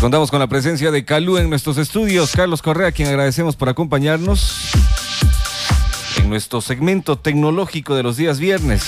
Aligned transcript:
Contamos 0.00 0.30
con 0.30 0.40
la 0.40 0.46
presencia 0.46 0.90
de 0.90 1.04
Calú 1.04 1.38
en 1.38 1.48
nuestros 1.48 1.78
estudios. 1.78 2.32
Carlos 2.32 2.60
Correa, 2.60 2.92
quien 2.92 3.08
agradecemos 3.08 3.56
por 3.56 3.68
acompañarnos 3.68 4.70
en 6.18 6.28
nuestro 6.28 6.60
segmento 6.60 7.16
tecnológico 7.18 7.96
de 7.96 8.02
los 8.02 8.16
días 8.16 8.38
viernes. 8.38 8.84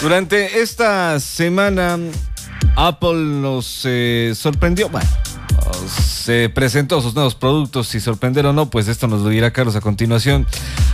Durante 0.00 0.62
esta 0.62 1.20
semana, 1.20 1.98
Apple 2.74 3.14
nos 3.14 3.82
eh, 3.84 4.32
sorprendió. 4.34 4.90
Se 5.86 6.48
presentó 6.48 7.00
sus 7.02 7.14
nuevos 7.14 7.34
productos. 7.34 7.88
Si 7.88 8.00
sorprender 8.00 8.46
o 8.46 8.52
no, 8.52 8.70
pues 8.70 8.88
esto 8.88 9.06
nos 9.06 9.20
lo 9.20 9.28
dirá 9.28 9.52
Carlos 9.52 9.76
a 9.76 9.80
continuación. 9.80 10.46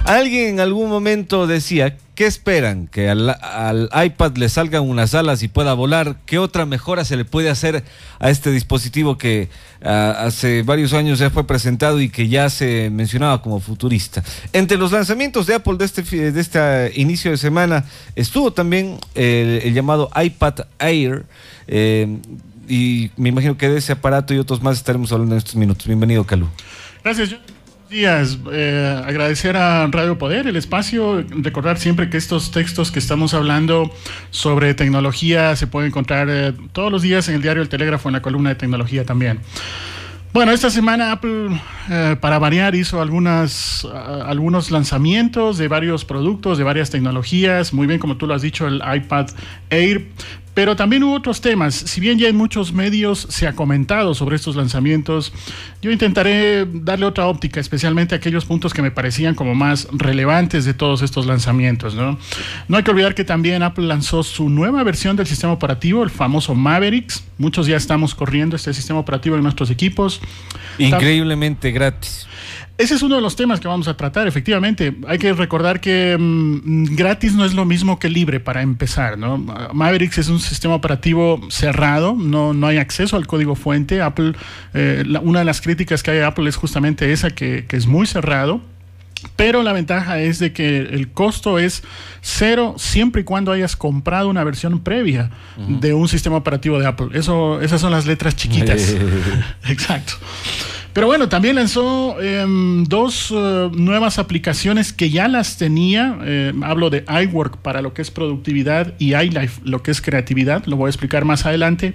Alguien 0.09 0.54
en 0.54 0.61
algún 0.61 0.88
momento 0.88 1.46
decía, 1.46 1.98
¿qué 2.14 2.24
esperan? 2.24 2.86
¿Que 2.86 3.11
al, 3.11 3.91
iPad 3.93 4.38
le 4.38 4.48
salgan 4.48 4.88
unas 4.88 5.14
alas 5.14 5.42
y 5.42 5.48
pueda 5.48 5.74
volar? 5.74 6.16
¿Qué 6.24 6.38
otra 6.38 6.64
mejora 6.64 7.04
se 7.04 7.14
le 7.18 7.27
puede 7.27 7.50
hacer 7.50 7.84
a 8.18 8.30
este 8.30 8.51
dispositivo 8.51 9.18
que 9.18 9.51
ah, 9.82 10.15
hace 10.20 10.62
varios 10.62 10.95
años 10.95 11.18
ya 11.18 11.29
fue 11.29 11.46
presentado 11.46 12.01
y 12.01 12.09
que 12.09 12.27
ya 12.27 12.48
se 12.48 12.88
mencionaba 12.88 13.42
como 13.42 13.60
futurista? 13.60 14.24
Entre 14.55 14.79
los 14.79 14.92
lanzamientos 14.92 15.46
de 15.46 15.56
Apple 15.56 15.77
de 15.77 16.40
este, 16.40 16.93
inicio 16.95 17.30
de 17.30 17.37
semana 17.37 17.84
estuvo 18.16 18.51
también 18.51 18.98
el, 19.15 19.74
llamado 19.74 20.09
iPad 20.16 20.60
Air. 20.79 21.27
Eh, 21.66 22.16
y 22.66 23.10
me 23.18 23.29
imagino 23.29 23.59
que 23.59 23.68
de 23.68 23.77
ese 23.77 23.93
aparato 23.93 24.32
y 24.32 24.38
otros 24.38 24.62
más 24.62 24.79
estaremos 24.79 25.12
hablando 25.12 25.34
en 25.34 25.38
estos 25.38 25.56
minutos. 25.56 25.87
Bienvenido, 25.87 26.24
Calú. 26.24 26.48
Gracias. 27.04 27.37
Días, 27.91 28.38
eh, 28.52 29.02
agradecer 29.06 29.56
a 29.56 29.87
Radio 29.87 30.19
Poder 30.19 30.46
el 30.46 30.56
espacio, 30.56 31.24
recordar 31.30 31.79
siempre 31.79 32.10
que 32.10 32.19
estos 32.19 32.51
textos 32.51 32.92
que 32.92 32.98
estamos 32.98 33.33
hablando 33.33 33.91
sobre 34.30 34.74
tecnología 34.74 35.56
se 35.56 35.66
pueden 35.66 35.88
encontrar 35.88 36.29
eh, 36.30 36.52
todos 36.73 36.93
los 36.93 37.01
días 37.01 37.30
en 37.30 37.37
el 37.37 37.43
diario 37.43 37.62
El 37.62 37.70
Telégrafo, 37.70 38.10
en 38.10 38.12
la 38.12 38.20
columna 38.20 38.51
de 38.51 38.56
tecnología 38.56 39.06
también. 39.06 39.41
Bueno, 40.35 40.52
esta 40.52 40.68
semana 40.68 41.12
Apple, 41.12 41.59
eh, 41.88 42.16
para 42.21 42.38
variar, 42.38 42.74
hizo 42.74 43.01
algunos 43.01 43.80
lanzamientos 44.71 45.57
de 45.57 45.68
varios 45.68 46.05
productos, 46.05 46.59
de 46.59 46.65
varias 46.65 46.90
tecnologías. 46.90 47.73
Muy 47.73 47.87
bien, 47.87 47.99
como 47.99 48.18
tú 48.18 48.27
lo 48.27 48.34
has 48.34 48.43
dicho, 48.43 48.66
el 48.66 48.82
iPad 48.95 49.29
Air. 49.71 50.09
Pero 50.59 50.74
también 50.74 51.04
hubo 51.04 51.14
otros 51.14 51.40
temas. 51.40 51.73
Si 51.73 52.01
bien 52.01 52.18
ya 52.18 52.26
en 52.26 52.34
muchos 52.34 52.73
medios 52.73 53.28
se 53.30 53.46
ha 53.46 53.52
comentado 53.52 54.12
sobre 54.12 54.34
estos 54.34 54.56
lanzamientos, 54.56 55.32
yo 55.80 55.92
intentaré 55.92 56.66
darle 56.66 57.06
otra 57.06 57.28
óptica, 57.28 57.60
especialmente 57.60 58.16
aquellos 58.16 58.45
puntos 58.45 58.74
que 58.74 58.82
me 58.82 58.90
parecían 58.90 59.37
como 59.37 59.54
más 59.54 59.87
relevantes 59.92 60.65
de 60.65 60.74
todos 60.74 61.02
estos 61.02 61.26
lanzamientos. 61.26 61.95
No, 61.95 62.18
no 62.66 62.76
hay 62.76 62.82
que 62.82 62.90
olvidar 62.90 63.15
que 63.15 63.23
también 63.23 63.62
Apple 63.62 63.87
lanzó 63.87 64.25
su 64.25 64.48
nueva 64.48 64.82
versión 64.82 65.15
del 65.15 65.28
sistema 65.28 65.53
operativo, 65.53 66.03
el 66.03 66.10
famoso 66.10 66.56
Mavericks. 66.56 67.22
Muchos 67.38 67.69
ya 67.69 67.76
estamos 67.76 68.16
corriendo 68.16 68.56
este 68.56 68.75
sistema 68.75 68.98
operativo 68.98 69.37
en 69.37 69.44
nuestros 69.44 69.70
equipos. 69.70 70.20
Increíblemente 70.76 71.70
gratis. 71.70 72.26
Ese 72.78 72.94
es 72.94 73.03
uno 73.03 73.16
de 73.16 73.21
los 73.21 73.34
temas 73.34 73.59
que 73.59 73.66
vamos 73.66 73.88
a 73.88 73.97
tratar, 73.97 74.28
efectivamente. 74.28 74.94
Hay 75.09 75.19
que 75.19 75.32
recordar 75.32 75.81
que 75.81 76.16
mm, 76.16 76.94
gratis 76.94 77.34
no 77.34 77.44
es 77.44 77.53
lo 77.53 77.65
mismo 77.65 77.98
que 77.98 78.09
libre 78.09 78.38
para 78.38 78.62
empezar, 78.62 79.19
¿no? 79.19 79.37
Mavericks 79.37 80.19
es 80.19 80.28
un 80.28 80.38
sistema 80.38 80.76
operativo 80.76 81.41
cerrado, 81.50 82.15
no, 82.16 82.54
no 82.54 82.69
hay 82.69 82.78
acceso 82.78 83.16
al 83.16 83.26
código 83.26 83.56
fuente. 83.56 84.00
Apple, 84.00 84.34
eh, 84.75 85.03
una 85.22 85.41
de 85.41 85.44
las 85.44 85.60
críticas 85.60 86.04
que 86.04 86.12
hay 86.12 86.19
a 86.21 86.28
Apple 86.28 86.49
es 86.49 86.54
justamente 86.54 87.12
esa, 87.12 87.31
que, 87.31 87.66
es 87.69 87.87
muy 87.88 88.06
cerrado. 88.06 88.60
Pero 89.34 89.65
la 89.65 89.72
ventaja 89.72 90.21
es 90.21 90.38
de 90.38 90.53
que 90.53 90.78
el 90.78 91.10
costo 91.10 91.59
es 91.59 91.82
cero 92.21 92.76
siempre 92.78 93.22
y 93.22 93.25
cuando 93.25 93.50
hayas 93.50 93.75
comprado 93.75 94.28
una 94.28 94.44
versión 94.44 94.78
previa 94.78 95.31
de 95.56 95.93
un 95.94 96.06
sistema 96.06 96.37
operativo 96.37 96.78
de 96.78 96.87
Apple. 96.87 97.09
Eso, 97.15 97.60
esas 97.60 97.81
son 97.81 97.91
las 97.91 98.06
letras 98.06 98.37
chiquitas. 98.37 98.94
Exacto. 99.69 100.15
Pero 100.99 101.06
bueno, 101.06 101.28
también 101.28 101.54
lanzó 101.54 102.21
em, 102.21 102.82
dos 102.82 103.31
eh, 103.31 103.71
nuevas 103.72 104.19
aplicaciones 104.19 104.93
que 104.93 105.11
ya 105.11 105.28
las 105.28 105.56
tenía. 105.56 106.19
Eh, 106.25 106.53
hablo 106.62 106.91
de 106.91 107.05
iWork 107.22 107.59
para 107.59 107.83
lo 107.83 107.95
que 107.95 108.03
es 108.03 108.11
productividad 108.11 108.95
y 108.99 109.15
iLife 109.15 109.61
lo 109.62 109.81
que 109.81 109.93
es 109.93 110.03
creatividad. 110.03 110.65
Lo 110.67 110.75
voy 110.75 110.89
a 110.89 110.91
explicar 110.91 111.25
más 111.25 111.47
adelante. 111.47 111.95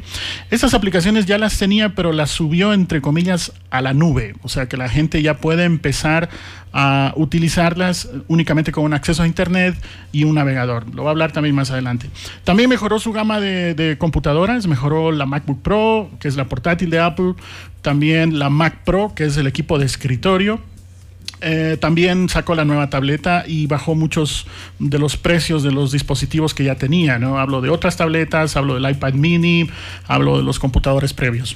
Estas 0.52 0.74
aplicaciones 0.74 1.26
ya 1.26 1.38
las 1.38 1.60
tenía, 1.60 1.96
pero 1.96 2.14
las 2.14 2.30
subió 2.30 2.72
entre 2.72 3.02
comillas 3.02 3.52
a 3.72 3.82
la 3.82 3.94
nube. 3.94 4.36
O 4.42 4.48
sea 4.48 4.70
que 4.70 4.78
la 4.78 4.88
gente 4.88 5.22
ya 5.22 5.36
puede 5.36 5.66
empezar 5.66 6.30
a 6.74 7.14
utilizarlas 7.16 8.10
únicamente 8.28 8.72
con 8.72 8.94
acceso 8.94 9.22
a 9.22 9.28
Internet 9.28 9.76
y 10.12 10.24
un 10.24 10.36
navegador. 10.36 10.86
Lo 10.94 11.04
voy 11.04 11.10
a 11.10 11.12
hablar 11.12 11.32
también 11.32 11.56
más 11.56 11.70
adelante. 11.70 12.10
También 12.44 12.68
mejoró 12.68 13.00
su 13.00 13.14
gama 13.14 13.40
de, 13.40 13.96
computadoras, 14.00 14.66
mejoró 14.68 15.12
la 15.12 15.28
MacBook 15.28 15.62
Pro, 15.62 16.10
que 16.20 16.28
es 16.28 16.36
la 16.36 16.46
portátil 16.46 16.90
de 16.90 17.00
Apple, 17.00 17.36
también 17.84 18.40
la 18.40 18.50
Mac 18.50 18.84
Pro, 18.84 19.14
que 19.16 19.26
es 19.26 19.38
el 19.38 19.46
equipo 19.46 19.78
de 19.78 19.86
escritorio. 19.86 20.60
Eh, 21.46 21.78
también 21.80 22.30
sacó 22.30 22.56
la 22.56 22.64
nueva 22.64 22.90
tableta 22.90 23.44
y 23.46 23.68
bajó 23.68 23.96
muchos 23.96 24.48
de 24.80 24.98
los 24.98 25.18
precios 25.18 25.62
de 25.62 25.72
los 25.72 25.92
dispositivos 25.92 26.54
que 26.54 26.64
ya 26.64 26.76
tenía. 26.76 27.20
¿no? 27.20 27.38
Hablo 27.38 27.62
de 27.62 27.70
otras 27.70 27.98
tabletas, 27.98 28.56
hablo 28.58 28.76
del 28.76 28.90
iPad 28.90 29.14
mini, 29.14 29.70
hablo 30.08 30.38
de 30.38 30.44
los 30.44 30.58
computadores 30.58 31.14
previos. 31.14 31.56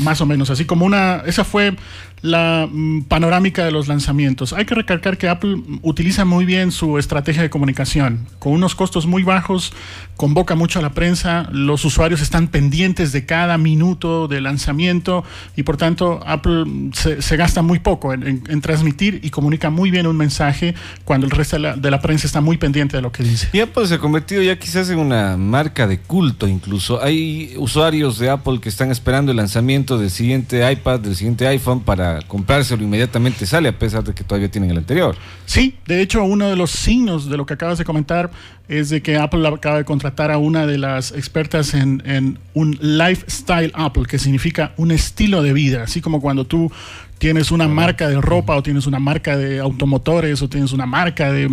Más 0.00 0.20
o 0.20 0.26
menos, 0.26 0.50
así 0.50 0.64
como 0.64 0.84
una, 0.84 1.22
esa 1.26 1.44
fue 1.44 1.74
la 2.22 2.68
mm, 2.70 3.02
panorámica 3.04 3.64
de 3.64 3.70
los 3.70 3.88
lanzamientos. 3.88 4.52
Hay 4.52 4.64
que 4.64 4.74
recalcar 4.74 5.18
que 5.18 5.28
Apple 5.28 5.56
utiliza 5.82 6.24
muy 6.24 6.44
bien 6.44 6.72
su 6.72 6.98
estrategia 6.98 7.42
de 7.42 7.50
comunicación. 7.50 8.26
Con 8.38 8.52
unos 8.52 8.74
costos 8.74 9.06
muy 9.06 9.22
bajos, 9.22 9.72
convoca 10.16 10.54
mucho 10.54 10.78
a 10.78 10.82
la 10.82 10.90
prensa, 10.90 11.48
los 11.52 11.84
usuarios 11.84 12.20
están 12.20 12.48
pendientes 12.48 13.12
de 13.12 13.26
cada 13.26 13.58
minuto 13.58 14.28
de 14.28 14.40
lanzamiento 14.40 15.24
y 15.56 15.62
por 15.62 15.76
tanto 15.76 16.20
Apple 16.26 16.64
se, 16.92 17.36
gasta 17.36 17.62
muy 17.62 17.80
poco 17.80 18.12
en, 18.12 18.60
transmitir 18.60 19.20
y 19.22 19.30
comunica 19.30 19.68
muy 19.68 19.90
bien 19.90 20.06
un 20.06 20.16
mensaje 20.16 20.74
cuando 21.04 21.26
el 21.26 21.30
resto 21.30 21.58
de 21.58 21.90
la, 21.90 22.00
prensa 22.00 22.26
está 22.26 22.40
muy 22.40 22.56
pendiente 22.56 22.96
de 22.96 23.02
lo 23.02 23.12
que 23.12 23.22
dice. 23.22 23.48
Y 23.52 23.60
Apple 23.60 23.86
se 23.86 23.94
ha 23.94 23.98
convertido 23.98 24.42
ya 24.42 24.58
quizás 24.58 24.88
en 24.90 24.98
una 24.98 25.36
marca 25.36 25.86
de 25.86 25.98
culto 25.98 26.48
incluso. 26.48 27.02
Hay 27.02 27.54
usuarios 27.56 28.18
de 28.18 28.30
Apple 28.30 28.60
que 28.60 28.68
están 28.68 28.90
esperando 28.90 29.32
el 29.32 29.36
lanzamiento 29.36 29.75
del 29.84 30.10
siguiente 30.10 30.70
iPad, 30.70 31.00
del 31.00 31.14
siguiente 31.14 31.46
iPhone 31.46 31.80
para 31.80 32.22
comprárselo 32.22 32.82
inmediatamente 32.82 33.44
sale, 33.44 33.68
a 33.68 33.78
pesar 33.78 34.02
de 34.02 34.14
que 34.14 34.24
todavía 34.24 34.50
tienen 34.50 34.70
el 34.70 34.78
anterior. 34.78 35.16
Sí, 35.44 35.76
de 35.86 36.00
hecho, 36.00 36.24
uno 36.24 36.48
de 36.48 36.56
los 36.56 36.70
signos 36.70 37.28
de 37.28 37.36
lo 37.36 37.44
que 37.44 37.54
acabas 37.54 37.78
de 37.78 37.84
comentar 37.84 38.30
es 38.68 38.90
de 38.90 39.02
que 39.02 39.16
Apple 39.16 39.46
acaba 39.46 39.78
de 39.78 39.84
contratar 39.84 40.30
a 40.30 40.38
una 40.38 40.66
de 40.66 40.78
las 40.78 41.12
expertas 41.12 41.74
en, 41.74 42.02
en 42.06 42.38
un 42.54 42.78
lifestyle 42.80 43.72
Apple, 43.74 44.04
que 44.08 44.18
significa 44.18 44.72
un 44.76 44.90
estilo 44.90 45.42
de 45.42 45.52
vida, 45.52 45.82
así 45.84 46.00
como 46.00 46.20
cuando 46.20 46.46
tú 46.46 46.70
tienes 47.18 47.50
una 47.50 47.66
marca 47.66 48.08
de 48.08 48.20
ropa 48.20 48.54
o 48.56 48.62
tienes 48.62 48.86
una 48.86 48.98
marca 48.98 49.36
de 49.36 49.58
automotores 49.58 50.42
o 50.42 50.48
tienes 50.48 50.72
una 50.72 50.86
marca 50.86 51.32
de, 51.32 51.48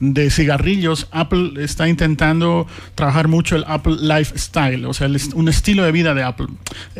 de, 0.00 0.30
cigarrillos, 0.30 1.08
Apple 1.12 1.52
está 1.62 1.88
intentando 1.88 2.66
trabajar 2.94 3.28
mucho 3.28 3.56
el 3.56 3.64
Apple 3.66 3.96
Lifestyle, 4.00 4.84
o 4.86 4.94
sea, 4.94 5.08
un 5.34 5.48
estilo 5.48 5.84
de 5.84 5.92
vida 5.92 6.14
de 6.14 6.22
Apple. 6.22 6.48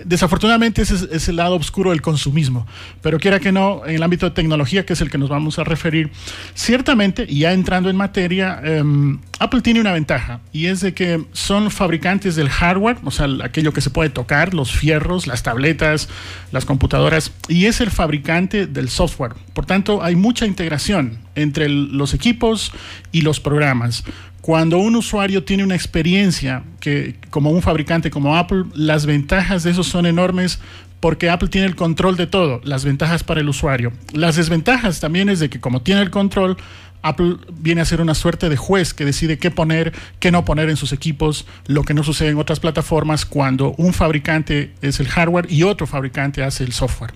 Desafortunadamente 0.04 0.82
ese 0.82 0.94
es, 1.10 1.28
el 1.28 1.36
lado 1.36 1.56
oscuro 1.56 1.90
del 1.90 2.02
consumismo, 2.02 2.66
pero 3.02 3.18
quiera 3.18 3.40
que 3.40 3.50
no, 3.50 3.82
en 3.84 3.96
el 3.96 4.02
ámbito 4.02 4.26
de 4.26 4.32
tecnología, 4.32 4.86
que 4.86 4.92
es 4.92 5.00
el 5.00 5.10
que 5.10 5.18
nos 5.18 5.28
vamos 5.28 5.58
a 5.58 5.64
referir, 5.64 6.10
ciertamente, 6.54 7.26
ya 7.26 7.52
entrando 7.52 7.90
en 7.90 7.96
materia, 7.96 8.60
em, 8.62 9.18
Apple 9.40 9.53
tiene 9.62 9.80
una 9.80 9.92
ventaja 9.92 10.40
y 10.52 10.66
es 10.66 10.80
de 10.80 10.94
que 10.94 11.24
son 11.32 11.70
fabricantes 11.70 12.36
del 12.36 12.48
hardware, 12.48 12.98
o 13.04 13.10
sea, 13.10 13.26
aquello 13.42 13.72
que 13.72 13.80
se 13.80 13.90
puede 13.90 14.10
tocar, 14.10 14.54
los 14.54 14.72
fierros, 14.72 15.26
las 15.26 15.42
tabletas, 15.42 16.08
las 16.52 16.64
computadoras, 16.64 17.32
y 17.48 17.66
es 17.66 17.80
el 17.80 17.90
fabricante 17.90 18.66
del 18.66 18.88
software. 18.88 19.34
Por 19.52 19.66
tanto, 19.66 20.02
hay 20.02 20.16
mucha 20.16 20.46
integración 20.46 21.18
entre 21.34 21.68
los 21.68 22.14
equipos 22.14 22.72
y 23.12 23.22
los 23.22 23.40
programas. 23.40 24.04
Cuando 24.40 24.78
un 24.78 24.94
usuario 24.96 25.42
tiene 25.44 25.64
una 25.64 25.74
experiencia 25.74 26.64
que, 26.78 27.16
como 27.30 27.50
un 27.50 27.62
fabricante 27.62 28.10
como 28.10 28.36
Apple, 28.36 28.64
las 28.74 29.06
ventajas 29.06 29.62
de 29.62 29.70
eso 29.70 29.82
son 29.82 30.04
enormes 30.04 30.60
porque 31.00 31.28
Apple 31.28 31.48
tiene 31.48 31.66
el 31.66 31.76
control 31.76 32.16
de 32.16 32.26
todo, 32.26 32.62
las 32.64 32.84
ventajas 32.84 33.24
para 33.24 33.40
el 33.40 33.48
usuario. 33.48 33.92
Las 34.12 34.36
desventajas 34.36 35.00
también 35.00 35.28
es 35.28 35.38
de 35.38 35.50
que 35.50 35.60
como 35.60 35.82
tiene 35.82 36.00
el 36.00 36.10
control, 36.10 36.56
Apple 37.04 37.36
viene 37.52 37.82
a 37.82 37.84
ser 37.84 38.00
una 38.00 38.14
suerte 38.14 38.48
de 38.48 38.56
juez 38.56 38.94
que 38.94 39.04
decide 39.04 39.38
qué 39.38 39.50
poner, 39.50 39.92
qué 40.18 40.30
no 40.30 40.44
poner 40.44 40.70
en 40.70 40.76
sus 40.76 40.92
equipos, 40.92 41.46
lo 41.66 41.84
que 41.84 41.94
no 41.94 42.02
sucede 42.02 42.30
en 42.30 42.38
otras 42.38 42.60
plataformas 42.60 43.26
cuando 43.26 43.74
un 43.76 43.92
fabricante 43.92 44.72
es 44.80 44.98
el 45.00 45.06
hardware 45.08 45.46
y 45.50 45.62
otro 45.62 45.86
fabricante 45.86 46.42
hace 46.42 46.64
el 46.64 46.72
software. 46.72 47.12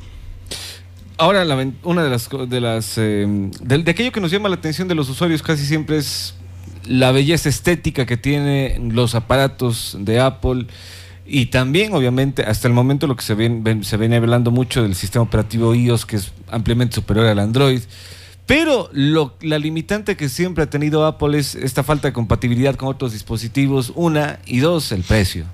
Ahora, 1.17 1.45
una 1.83 2.05
de 2.05 2.11
las, 2.11 2.29
de, 2.49 2.61
las 2.61 2.99
eh, 2.99 3.27
de, 3.61 3.91
aquello 3.91 4.13
que 4.13 4.21
nos 4.21 4.31
llama 4.31 4.49
la 4.49 4.55
atención 4.55 4.87
de 4.87 4.95
los 4.95 5.09
usuarios 5.09 5.43
casi 5.43 5.67
siempre 5.67 5.97
es 5.97 6.35
la 6.85 7.11
belleza 7.11 7.49
estética 7.49 8.07
que 8.07 8.17
tienen 8.17 8.95
los 8.95 9.15
aparatos 9.15 9.97
de 9.99 10.21
Apple 10.21 10.67
y 11.27 11.47
también, 11.47 11.93
obviamente, 11.93 12.43
hasta 12.43 12.69
el 12.69 12.75
momento 12.75 13.07
lo 13.07 13.17
que 13.17 13.23
se 13.23 13.35
viene, 13.35 13.85
se 13.85 13.97
viene 13.97 14.17
hablando 14.17 14.51
mucho 14.51 14.83
del 14.83 14.95
sistema 14.95 15.25
operativo 15.25 15.75
iOS, 15.75 16.07
que 16.07 16.17
es 16.17 16.33
ampliamente 16.51 16.95
superior 16.95 17.27
al 17.27 17.39
Android. 17.39 17.81
Pero 18.49 18.89
lo, 18.93 19.35
la 19.43 19.59
limitante 19.59 20.17
que 20.17 20.31
siempre 20.31 20.65
ha 20.65 20.71
tenido 20.71 21.05
Apple 21.05 21.39
es 21.39 21.55
esta 21.55 21.85
falta 21.85 22.09
de 22.09 22.15
compatibilidad 22.15 22.77
con 22.77 22.89
otros 22.89 23.13
dispositivos, 23.13 23.93
una, 23.95 24.41
y 24.47 24.61
dos, 24.61 24.91
el 24.91 25.03
precio. 25.03 25.45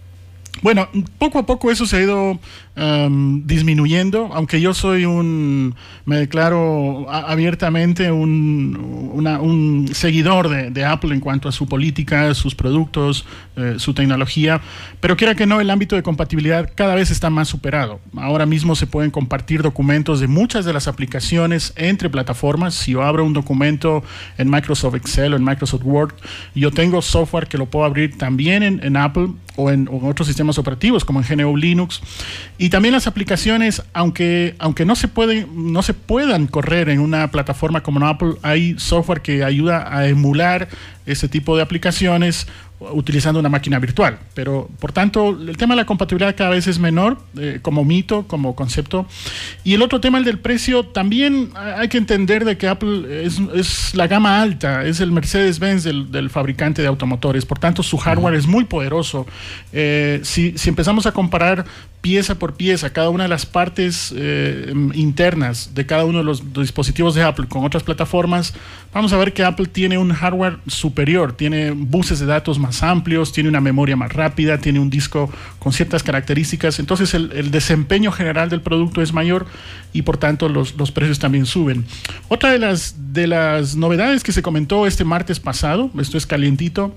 Bueno, 0.62 0.88
poco 1.18 1.38
a 1.38 1.46
poco 1.46 1.70
eso 1.70 1.84
se 1.84 1.96
ha 1.96 2.02
ido 2.02 2.38
um, 2.76 3.46
disminuyendo, 3.46 4.30
aunque 4.32 4.60
yo 4.60 4.72
soy 4.72 5.04
un, 5.04 5.74
me 6.06 6.16
declaro 6.16 7.10
abiertamente 7.10 8.10
un, 8.10 9.90
seguidor 9.92 10.48
de, 10.48 10.84
Apple 10.84 11.14
en 11.14 11.20
cuanto 11.20 11.48
a 11.48 11.52
su 11.52 11.66
política, 11.66 12.32
sus 12.34 12.54
productos, 12.54 13.26
eh, 13.56 13.74
su 13.78 13.94
tecnología, 13.94 14.60
pero 15.00 15.16
quiera 15.16 15.34
que 15.34 15.46
no, 15.46 15.60
el 15.60 15.70
ámbito 15.70 15.96
de 15.96 16.02
compatibilidad 16.02 16.70
cada 16.74 16.94
vez 16.94 17.10
está 17.10 17.30
más 17.30 17.48
superado. 17.48 18.00
Ahora 18.16 18.46
mismo 18.46 18.74
se 18.74 18.86
pueden 18.86 19.10
compartir 19.10 19.62
documentos 19.62 20.20
de 20.20 20.28
muchas 20.28 20.64
de 20.64 20.72
las 20.72 20.88
aplicaciones 20.88 21.72
entre 21.76 22.10
plataformas. 22.10 22.74
Si 22.74 22.92
yo 22.92 23.02
abro 23.02 23.24
un 23.24 23.32
documento 23.32 24.02
en 24.38 24.50
Microsoft 24.50 24.94
Excel 24.94 25.34
o 25.34 25.36
en 25.36 25.44
Microsoft 25.44 25.82
Word, 25.84 26.14
yo 26.54 26.70
tengo 26.70 27.02
software 27.02 27.48
que 27.48 27.58
lo 27.58 27.66
puedo 27.66 27.84
abrir 27.84 28.16
también 28.16 28.62
en, 28.62 28.84
en 28.84 28.96
Apple 28.96 29.28
o 29.56 29.70
en, 29.70 29.88
otros 29.90 30.26
sistemas 30.26 30.43
operativos 30.58 31.04
como 31.04 31.20
en 31.20 31.26
GNU 31.26 31.56
Linux. 31.56 32.00
Y 32.58 32.70
también 32.70 32.92
las 32.92 33.06
aplicaciones, 33.06 33.82
aunque, 33.92 34.54
aunque 34.58 34.84
no, 34.84 34.96
se 34.96 35.08
pueden, 35.08 35.72
no 35.72 35.82
se 35.82 35.94
puedan 35.94 36.46
correr 36.46 36.88
en 36.88 37.00
una 37.00 37.30
plataforma 37.30 37.82
como 37.82 38.06
Apple, 38.06 38.34
hay 38.42 38.78
software 38.78 39.22
que 39.22 39.44
ayuda 39.44 39.96
a 39.96 40.06
emular 40.08 40.68
ese 41.06 41.28
tipo 41.28 41.56
de 41.56 41.62
aplicaciones 41.62 42.46
utilizando 42.92 43.40
una 43.40 43.48
máquina 43.48 43.78
virtual. 43.78 44.18
Pero, 44.34 44.68
por 44.78 44.92
tanto, 44.92 45.30
el 45.30 45.56
tema 45.56 45.74
de 45.74 45.82
la 45.82 45.86
compatibilidad 45.86 46.34
cada 46.36 46.50
vez 46.50 46.66
es 46.66 46.78
menor 46.78 47.18
eh, 47.38 47.58
como 47.62 47.84
mito, 47.84 48.26
como 48.26 48.54
concepto. 48.54 49.06
Y 49.62 49.74
el 49.74 49.82
otro 49.82 50.00
tema, 50.00 50.18
el 50.18 50.24
del 50.24 50.38
precio, 50.38 50.84
también 50.84 51.50
hay 51.54 51.88
que 51.88 51.98
entender 51.98 52.44
de 52.44 52.56
que 52.56 52.68
Apple 52.68 53.24
es, 53.24 53.94
la 53.94 54.06
gama 54.06 54.40
alta, 54.40 54.84
es 54.84 55.00
el 55.00 55.12
Mercedes-Benz 55.12 55.84
del, 55.84 56.30
fabricante 56.30 56.82
de 56.82 56.88
automotores. 56.88 57.44
Por 57.46 57.58
tanto, 57.58 57.82
su 57.82 57.96
hardware 57.98 58.34
es 58.34 58.46
muy 58.46 58.64
poderoso. 58.64 59.26
Eh, 59.72 60.20
si, 60.22 60.56
si 60.58 60.68
empezamos 60.68 61.06
a 61.06 61.12
comparar 61.12 61.64
pieza 62.04 62.34
por 62.34 62.52
pieza, 62.52 62.92
cada 62.92 63.08
una 63.08 63.22
de 63.22 63.30
las 63.30 63.46
partes 63.46 64.12
eh, 64.14 64.74
internas 64.92 65.70
de 65.74 65.86
cada 65.86 66.04
uno 66.04 66.18
de 66.18 66.24
los 66.24 66.52
dispositivos 66.52 67.14
de 67.14 67.22
Apple 67.22 67.46
con 67.48 67.64
otras 67.64 67.82
plataformas, 67.82 68.52
vamos 68.92 69.14
a 69.14 69.16
ver 69.16 69.32
que 69.32 69.42
Apple 69.42 69.64
tiene 69.64 69.96
un 69.96 70.12
hardware 70.12 70.58
superior, 70.66 71.32
tiene 71.32 71.70
buses 71.70 72.20
de 72.20 72.26
datos 72.26 72.58
más 72.58 72.82
amplios, 72.82 73.32
tiene 73.32 73.48
una 73.48 73.62
memoria 73.62 73.96
más 73.96 74.12
rápida, 74.12 74.58
tiene 74.58 74.80
un 74.80 74.90
disco 74.90 75.32
con 75.58 75.72
ciertas 75.72 76.02
características, 76.02 76.78
entonces 76.78 77.14
el, 77.14 77.50
desempeño 77.50 78.12
general 78.12 78.50
del 78.50 78.60
producto 78.60 79.00
es 79.00 79.14
mayor 79.14 79.46
y 79.94 80.02
por 80.02 80.18
tanto 80.18 80.50
los, 80.50 80.72
precios 80.92 81.18
también 81.18 81.46
suben. 81.46 81.86
Otra 82.28 82.52
de 82.52 82.58
las, 82.58 83.14
de 83.14 83.26
las 83.28 83.76
novedades 83.76 84.22
que 84.22 84.32
se 84.32 84.42
comentó 84.42 84.86
este 84.86 85.04
martes 85.04 85.40
pasado, 85.40 85.90
esto 85.98 86.18
es 86.18 86.26
calientito, 86.26 86.94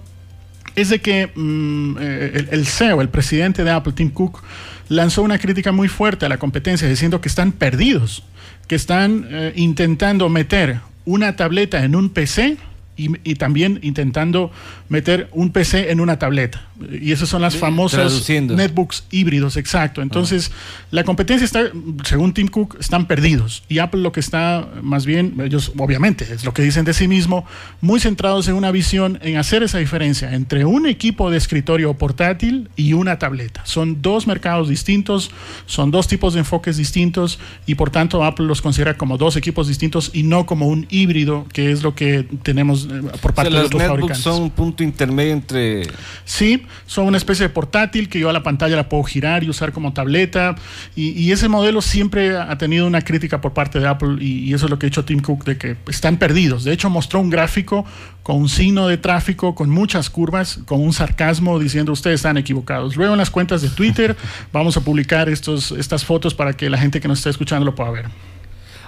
es 0.76 0.90
de 0.90 1.00
que 1.00 1.32
mm, 1.34 1.96
eh, 1.98 2.48
el 2.52 2.66
CEO, 2.66 3.02
el 3.02 3.10
presidente 3.10 3.64
de 3.64 3.72
Apple, 3.72 3.94
Tim 3.94 4.10
Cook, 4.10 4.44
lanzó 4.90 5.22
una 5.22 5.40
crítica 5.40 5.72
muy 5.72 5.88
fuerte 5.88 6.26
a 6.26 6.30
la 6.30 6.38
competencia 6.38 6.88
diciendo 6.88 7.22
que 7.22 7.30
están 7.30 7.52
perdidos, 7.52 8.24
que 8.68 8.76
están 8.76 9.28
eh, 9.30 9.54
intentando 9.56 10.30
meter 10.30 10.80
una 11.06 11.36
tableta 11.36 11.84
en 11.84 11.96
un 11.96 12.10
PC 12.10 12.58
y, 12.98 13.36
también 13.36 13.80
intentando 13.84 14.52
meter 14.90 15.30
un 15.32 15.52
PC 15.52 15.92
en 15.92 16.00
una 16.00 16.18
tableta. 16.18 16.68
Y 16.92 17.12
esas 17.12 17.30
son 17.30 17.42
las 17.42 17.56
famosas 17.56 18.28
netbooks 18.30 19.06
híbridos, 19.12 19.58
exacto. 19.58 20.02
Entonces, 20.02 20.52
la 20.92 21.04
competencia 21.04 21.46
está, 21.46 21.72
según 22.04 22.34
Tim 22.34 22.48
Cook, 22.48 22.78
están 22.80 23.08
perdidos. 23.08 23.64
Y 23.70 23.80
Apple 23.80 24.02
lo 24.02 24.12
que 24.12 24.20
está, 24.20 24.68
más 24.82 25.06
bien, 25.06 25.36
ellos 25.44 25.72
obviamente, 25.78 26.28
es 26.32 26.44
lo 26.44 26.54
que 26.54 26.62
dicen 26.62 26.86
de 26.86 26.94
sí 26.94 27.08
mismo, 27.08 27.46
muy 27.82 28.00
centrados 28.00 28.48
en 28.48 28.56
una 28.56 28.72
visión, 28.72 29.20
en 29.22 29.38
hacer 29.38 29.64
esa 29.64 29.78
diferencia 29.78 30.34
entre 30.34 30.66
un 30.66 30.88
equipo 30.88 31.30
de 31.30 31.38
escritorio 31.38 31.94
portátil 31.94 32.70
y 32.76 32.94
una 32.94 33.20
tableta. 33.20 33.62
Son 33.66 34.02
dos 34.02 34.28
mercados 34.28 34.70
distintos, 34.70 35.32
son 35.66 35.92
dos 35.92 36.08
tipos 36.08 36.34
de 36.34 36.40
enfoques 36.40 36.78
distintos 36.78 37.40
y 37.66 37.76
por 37.76 37.90
tanto 37.90 38.24
Apple 38.24 38.46
los 38.46 38.62
considera 38.62 38.98
como 38.98 39.18
dos 39.18 39.36
equipos 39.36 39.68
distintos 39.68 40.12
y 40.14 40.24
no 40.24 40.46
como 40.46 40.68
un 40.68 40.88
híbrido, 40.90 41.46
que 41.52 41.72
es 41.72 41.84
lo 41.84 41.96
que 41.96 42.28
tenemos 42.44 42.87
por 43.22 43.34
parte 43.34 43.52
de 43.52 43.60
otros 43.60 43.82
fabricantes. 43.82 44.24
son 44.24 44.44
un 44.44 44.50
punto 44.50 44.84
intermedio 44.84 45.34
entre... 45.34 45.88
Sí, 46.26 46.66
son 46.86 47.08
una 47.08 47.18
especie 47.18 47.48
de 47.48 47.50
portátil 47.50 48.10
que 48.10 48.20
yo 48.20 48.30
a 48.30 48.34
la 48.34 48.44
pantalla 48.44 48.76
la 48.76 48.90
puedo 48.90 49.04
girar 49.04 49.44
y 49.44 49.50
usar 49.50 49.72
como 49.72 49.94
tableta. 49.94 50.56
Y, 50.96 51.32
ese 51.32 51.50
modelo 51.50 51.82
siempre 51.82 52.38
ha 52.38 52.58
tenido 52.58 52.88
una 52.88 53.02
crítica 53.02 53.42
por 53.42 53.54
parte 53.54 53.80
de 53.80 53.88
Apple 53.88 54.18
y, 54.20 54.54
eso 54.54 54.66
es 54.66 54.70
lo 54.70 54.80
que 54.80 54.88
ha 54.88 54.90
hecho 54.90 55.06
Tim 55.06 55.20
Cook, 55.20 55.46
de 55.46 55.58
que 55.58 55.78
están 55.88 56.18
perdidos. 56.18 56.64
De 56.64 56.74
hecho, 56.74 56.90
mostró 56.90 57.20
un 57.20 57.30
gráfico 57.30 57.86
con 58.24 58.38
un 58.38 58.50
signo 58.50 58.88
de 58.88 58.98
tráfico, 58.98 59.56
con 59.56 59.70
muchas 59.70 60.10
curvas, 60.10 60.60
con 60.66 60.82
un 60.82 60.94
sarcasmo 60.94 61.60
diciendo 61.60 61.92
ustedes 61.92 62.16
están 62.16 62.38
equivocados. 62.38 62.96
Luego 62.96 63.14
en 63.14 63.20
las 63.20 63.30
cuentas 63.30 63.62
de 63.62 63.70
Twitter 63.70 64.18
vamos 64.54 64.78
a 64.78 64.82
publicar 64.82 65.30
estos, 65.30 65.72
estas 65.72 66.04
fotos 66.04 66.34
para 66.34 66.54
que 66.54 66.70
la 66.70 66.78
gente 66.78 67.00
que 67.00 67.08
nos 67.08 67.20
está 67.20 67.30
escuchando 67.30 67.66
lo 67.66 67.76
pueda 67.76 67.92
ver. 67.92 68.06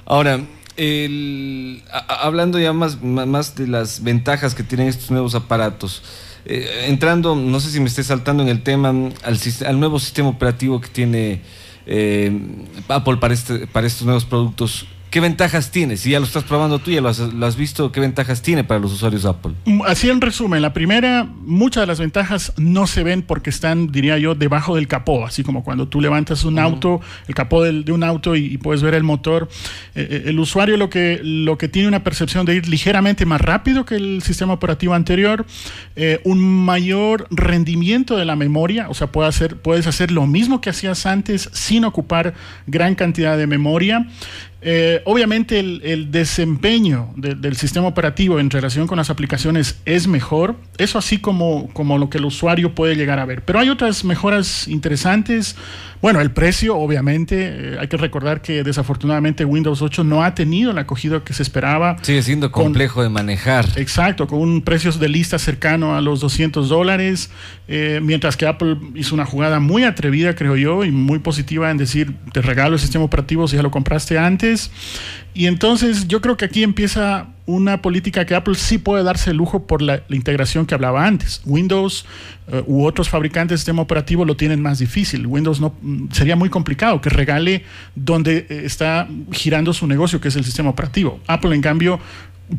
Ahora, 0.06 0.40
el, 0.80 1.84
hablando 2.08 2.58
ya 2.58 2.72
más, 2.72 3.02
más 3.04 3.56
de 3.56 3.68
las 3.68 4.02
ventajas 4.02 4.56
que 4.56 4.64
tienen 4.64 4.88
estos 4.88 5.12
nuevos 5.12 5.36
aparatos, 5.36 6.02
eh, 6.46 6.86
entrando, 6.88 7.36
no 7.36 7.60
sé 7.60 7.70
si 7.70 7.82
me 7.82 7.88
esté 7.88 8.02
saltando 8.02 8.42
en 8.44 8.50
el 8.50 8.64
tema, 8.64 8.90
al, 8.90 9.40
al 9.68 9.80
nuevo 9.80 10.00
sistema 10.00 10.30
operativo 10.30 10.80
que 10.80 10.88
tiene 10.88 11.42
eh, 11.86 12.32
Apple 12.88 13.18
para, 13.18 13.34
este, 13.34 13.68
para 13.68 13.88
estos 13.88 14.06
nuevos 14.06 14.24
productos, 14.24 14.88
¿Qué 15.10 15.20
ventajas 15.20 15.72
tiene? 15.72 15.98
Si 15.98 16.12
ya 16.12 16.20
lo 16.20 16.26
estás 16.26 16.44
probando 16.44 16.78
tú, 16.78 16.92
ya 16.92 17.02
lo 17.02 17.10
has, 17.10 17.56
visto, 17.56 17.92
¿qué 17.92 18.00
ventajas 18.00 18.44
tiene 18.44 18.64
para 18.64 18.80
los 18.80 18.94
usuarios 18.94 19.26
Apple? 19.26 19.54
Mm, 19.66 19.82
así 19.88 20.08
en 20.08 20.22
resumen, 20.22 20.62
la 20.62 20.72
primera, 20.72 21.28
muchas 21.42 21.82
de 21.82 21.88
las 21.88 22.00
ventajas 22.00 22.54
no 22.58 22.86
se 22.86 23.02
ven 23.02 23.24
porque 23.24 23.50
están, 23.50 23.88
diría 23.88 24.20
yo, 24.20 24.36
debajo 24.36 24.76
del 24.76 24.88
capó, 24.88 25.26
así 25.26 25.42
como 25.42 25.64
cuando 25.64 25.88
tú 25.88 26.00
levantas 26.00 26.44
un 26.44 26.60
auto, 26.60 27.02
el 27.28 27.34
capó 27.34 27.64
de 27.64 27.92
un 27.92 28.04
auto 28.04 28.36
y, 28.36 28.58
puedes 28.60 28.84
ver 28.84 28.94
el 28.94 29.04
motor. 29.04 29.50
Eh, 29.96 30.08
eh, 30.10 30.24
el 30.28 30.40
usuario 30.40 30.78
lo 30.78 30.90
que, 30.90 31.20
lo 31.24 31.58
que 31.58 31.68
tiene 31.68 31.88
una 31.88 32.04
percepción 32.04 32.46
de 32.46 32.56
ir 32.56 32.68
ligeramente 32.68 33.26
más 33.26 33.42
rápido 33.42 33.86
que 33.86 33.96
el 33.96 34.22
sistema 34.22 34.54
operativo 34.54 34.94
anterior, 34.94 35.46
eh, 35.96 36.20
un 36.24 36.40
mayor 36.40 37.26
rendimiento 37.32 38.16
de 38.16 38.26
la 38.26 38.36
memoria, 38.36 38.90
o 38.90 38.94
sea, 38.94 39.08
puede 39.08 39.30
hacer, 39.30 39.58
puedes 39.58 39.88
hacer 39.88 40.12
lo 40.12 40.28
mismo 40.28 40.62
que 40.62 40.70
hacías 40.70 41.08
antes 41.08 41.50
sin 41.54 41.84
ocupar 41.86 42.36
gran 42.68 42.94
cantidad 42.94 43.38
de 43.38 43.48
memoria. 43.48 44.08
Eh, 44.62 45.02
obviamente 45.06 45.60
el, 45.60 46.12
desempeño 46.12 47.14
del 47.16 47.56
sistema 47.56 47.88
operativo 47.88 48.40
en 48.40 48.50
relación 48.50 48.88
con 48.88 48.98
las 48.98 49.10
aplicaciones 49.10 49.80
es 49.86 50.08
mejor, 50.08 50.56
eso 50.78 50.98
así 50.98 51.18
como, 51.18 51.70
como 51.72 51.98
lo 51.98 52.10
que 52.10 52.18
el 52.18 52.26
usuario 52.26 52.76
puede 52.76 52.96
llegar 52.96 53.20
a 53.20 53.26
ver. 53.26 53.44
Pero 53.44 53.60
hay 53.60 53.70
otras 53.70 54.04
mejoras 54.04 54.68
interesantes. 54.68 55.56
Bueno, 56.02 56.22
el 56.22 56.32
precio, 56.32 56.78
obviamente, 56.78 57.74
eh, 57.74 57.78
hay 57.80 57.88
que 57.88 57.98
recordar 57.98 58.42
que 58.42 58.64
desafortunadamente 58.64 59.44
Windows 59.44 59.82
8 59.82 60.06
no 60.06 60.24
ha 60.24 60.34
tenido 60.34 60.72
la 60.72 60.82
acogida 60.82 61.24
que 61.24 61.34
se 61.34 61.44
esperaba. 61.44 61.98
Sigue 62.04 62.22
siendo 62.22 62.52
complejo 62.52 63.04
de 63.04 63.10
manejar. 63.10 63.66
Exacto, 63.76 64.26
con 64.26 64.40
un 64.40 64.62
precio 64.62 64.92
de 64.94 65.10
lista 65.10 65.38
cercano 65.38 65.96
a 65.96 66.02
los 66.02 66.22
200 66.22 66.70
dólares, 66.70 67.30
eh, 67.68 68.00
mientras 68.02 68.38
que 68.38 68.48
Apple 68.48 68.78
hizo 68.96 69.14
una 69.14 69.26
jugada 69.26 69.60
muy 69.60 69.84
atrevida, 69.84 70.36
creo 70.36 70.56
yo, 70.56 70.86
y 70.86 70.92
muy 70.92 71.20
positiva 71.20 71.70
en 71.70 71.78
decir, 71.78 72.16
te 72.32 72.42
regalo 72.42 72.76
el 72.76 72.80
sistema 72.80 73.04
operativo 73.04 73.48
si 73.50 73.58
ya 73.58 73.64
lo 73.64 73.72
compraste 73.72 74.18
antes. 74.18 74.72
Y 75.34 75.48
entonces 75.48 76.08
yo 76.08 76.22
creo 76.22 76.38
que 76.38 76.46
aquí 76.46 76.64
empieza 76.64 77.28
una 77.50 77.82
política 77.82 78.26
que 78.26 78.36
Apple 78.36 78.54
sí 78.56 78.78
puede 78.78 79.04
darse 79.04 79.32
el 79.32 79.38
lujo 79.38 79.66
por 79.66 79.82
la, 79.82 80.04
integración 80.10 80.66
que 80.66 80.76
hablaba 80.76 81.06
antes. 81.06 81.42
Windows 81.46 82.06
eh, 82.48 82.64
u 82.68 82.86
otros 82.86 83.10
fabricantes 83.10 83.56
de 83.56 83.58
sistema 83.58 83.82
operativo 83.82 84.24
lo 84.24 84.38
tienen 84.38 84.62
más 84.62 84.78
difícil. 84.78 85.26
Windows 85.26 85.60
no 85.60 85.74
mm, 85.82 86.12
sería 86.12 86.36
muy 86.36 86.50
complicado 86.50 87.02
que 87.02 87.10
regale 87.10 87.64
donde 87.96 88.46
eh, 88.50 88.62
está 88.66 89.08
girando 89.32 89.74
su 89.74 89.88
negocio, 89.88 90.22
que 90.22 90.28
es 90.28 90.36
el 90.36 90.46
sistema 90.46 90.70
operativo. 90.70 91.20
Apple, 91.26 91.56
en 91.56 91.62
cambio, 91.62 92.00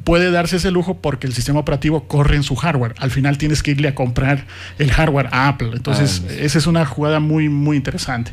puede 0.04 0.30
darse 0.30 0.56
ese 0.56 0.70
lujo 0.70 0.99
porque 0.99 1.26
el 1.26 1.32
sistema 1.32 1.59
operativo 1.61 2.04
corre 2.04 2.37
en 2.37 2.42
su 2.42 2.54
hardware. 2.54 2.94
Al 2.99 3.11
final 3.11 3.38
tienes 3.38 3.62
que 3.62 3.73
irle 3.73 3.88
a 3.88 3.94
comprar 3.94 4.47
el 4.78 4.90
hardware 4.92 5.28
a 5.32 5.49
Apple. 5.49 5.70
Entonces, 5.73 6.23
ah, 6.25 6.32
esa 6.38 6.59
es 6.59 6.66
una 6.66 6.87
jugada 6.87 7.20
muy, 7.20 7.49
muy 7.49 7.76
interesante. 7.76 8.32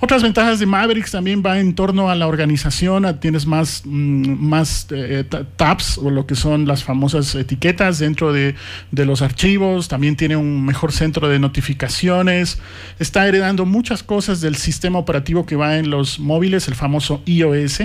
Otras 0.00 0.22
ventajas 0.22 0.58
de 0.58 0.66
Mavericks 0.66 1.12
también 1.12 1.42
va 1.44 1.60
en 1.60 1.74
torno 1.74 2.10
a 2.10 2.14
la 2.14 2.26
organización. 2.26 3.18
Tienes 3.20 3.46
más, 3.46 3.82
mm, 3.84 4.48
más 4.48 4.86
eh, 4.90 5.24
tabs 5.56 5.98
o 5.98 6.10
lo 6.10 6.26
que 6.26 6.34
son 6.34 6.66
las 6.66 6.82
famosas 6.82 7.34
etiquetas 7.34 7.98
dentro 7.98 8.32
de, 8.32 8.56
de 8.90 9.06
los 9.06 9.22
archivos. 9.22 9.88
También 9.88 10.16
tiene 10.16 10.36
un 10.36 10.64
mejor 10.64 10.92
centro 10.92 11.28
de 11.28 11.38
notificaciones. 11.38 12.58
Está 12.98 13.26
heredando 13.28 13.64
muchas 13.64 14.02
cosas 14.02 14.40
del 14.40 14.56
sistema 14.56 14.98
operativo 14.98 15.46
que 15.46 15.56
va 15.56 15.76
en 15.76 15.90
los 15.90 16.18
móviles, 16.18 16.66
el 16.68 16.74
famoso 16.74 17.22
iOS 17.26 17.82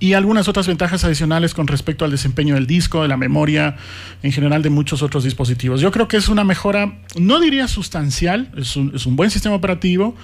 y 0.00 0.14
algunas 0.14 0.48
otras 0.48 0.66
ventajas 0.66 1.04
adicionales 1.04 1.52
con 1.52 1.66
respecto 1.66 2.06
al 2.06 2.10
desempeño 2.10 2.54
del 2.54 2.66
disco, 2.66 3.02
de 3.02 3.08
la 3.08 3.18
memoria, 3.18 3.76
en 4.22 4.32
general 4.32 4.62
de 4.62 4.70
muchos 4.70 5.02
otros 5.02 5.24
dispositivos. 5.24 5.82
Yo 5.82 5.92
creo 5.92 6.08
que 6.08 6.16
es 6.16 6.28
una 6.28 6.42
mejora, 6.42 6.98
no 7.16 7.38
diría 7.38 7.68
sustancial, 7.68 8.50
es 8.56 8.76
un, 8.76 9.14
buen 9.14 9.30
sistema 9.30 9.54
operativo, 9.54 10.16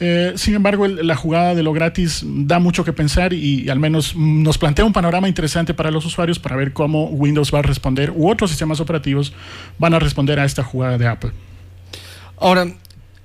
eh, 0.00 0.34
sin 0.36 0.54
embargo 0.54 0.86
la 0.86 1.16
jugada 1.16 1.54
de 1.54 1.62
lo 1.62 1.72
gratis 1.72 2.22
da 2.24 2.58
mucho 2.58 2.84
que 2.84 2.92
pensar 2.92 3.32
y, 3.32 3.70
al 3.70 3.78
menos 3.78 4.14
nos 4.14 4.58
plantea 4.58 4.84
un 4.84 4.92
panorama 4.92 5.28
interesante 5.28 5.72
para 5.72 5.90
los 5.90 6.04
usuarios 6.04 6.38
para 6.38 6.56
ver 6.56 6.74
cómo 6.74 7.06
Windows 7.06 7.54
va 7.54 7.60
a 7.60 7.62
responder 7.62 8.12
u 8.14 8.28
otros 8.28 8.50
sistemas 8.50 8.80
operativos 8.80 9.32
van 9.78 9.94
a 9.94 9.98
responder 9.98 10.38
a 10.40 10.44
esta 10.44 10.62
jugada 10.62 10.98
de 10.98 11.06
Apple. 11.06 11.30
Ahora, 12.38 12.66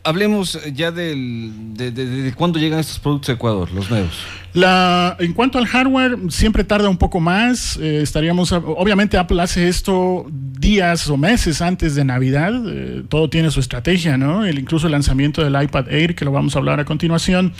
hablemos 0.07 0.59
ya 0.73 0.91
del, 0.91 1.51
de, 1.73 1.91
de 1.91 2.33
cuándo 2.33 2.59
llegan 2.59 2.79
estos 2.79 2.99
productos 2.99 3.29
a 3.29 3.33
Ecuador, 3.33 3.71
los 3.71 3.89
nuevos. 3.89 4.13
La, 4.53 5.15
en 5.19 5.33
cuanto 5.33 5.59
al 5.59 5.67
hardware, 5.67 6.17
siempre 6.29 6.63
tarda 6.63 6.89
un 6.89 6.97
poco 6.97 7.19
más. 7.19 7.77
Eh, 7.77 8.01
estaríamos, 8.01 8.51
obviamente 8.51 9.17
Apple 9.17 9.39
hace 9.39 9.67
esto 9.67 10.25
días 10.31 11.07
o 11.09 11.17
meses 11.17 11.61
antes 11.61 11.93
de 11.93 12.03
Navidad. 12.03 12.53
Eh, 12.65 13.03
todo 13.07 13.29
tiene 13.29 13.51
su 13.51 13.59
estrategia, 13.59 14.17
¿no? 14.17 14.45
El, 14.45 14.57
incluso 14.57 14.87
el 14.87 14.93
lanzamiento 14.93 15.43
del 15.43 15.61
iPad 15.61 15.91
Air, 15.91 16.15
que 16.15 16.25
lo 16.25 16.31
vamos 16.31 16.55
a 16.55 16.59
hablar 16.59 16.79
a 16.79 16.85
continuación, 16.85 17.53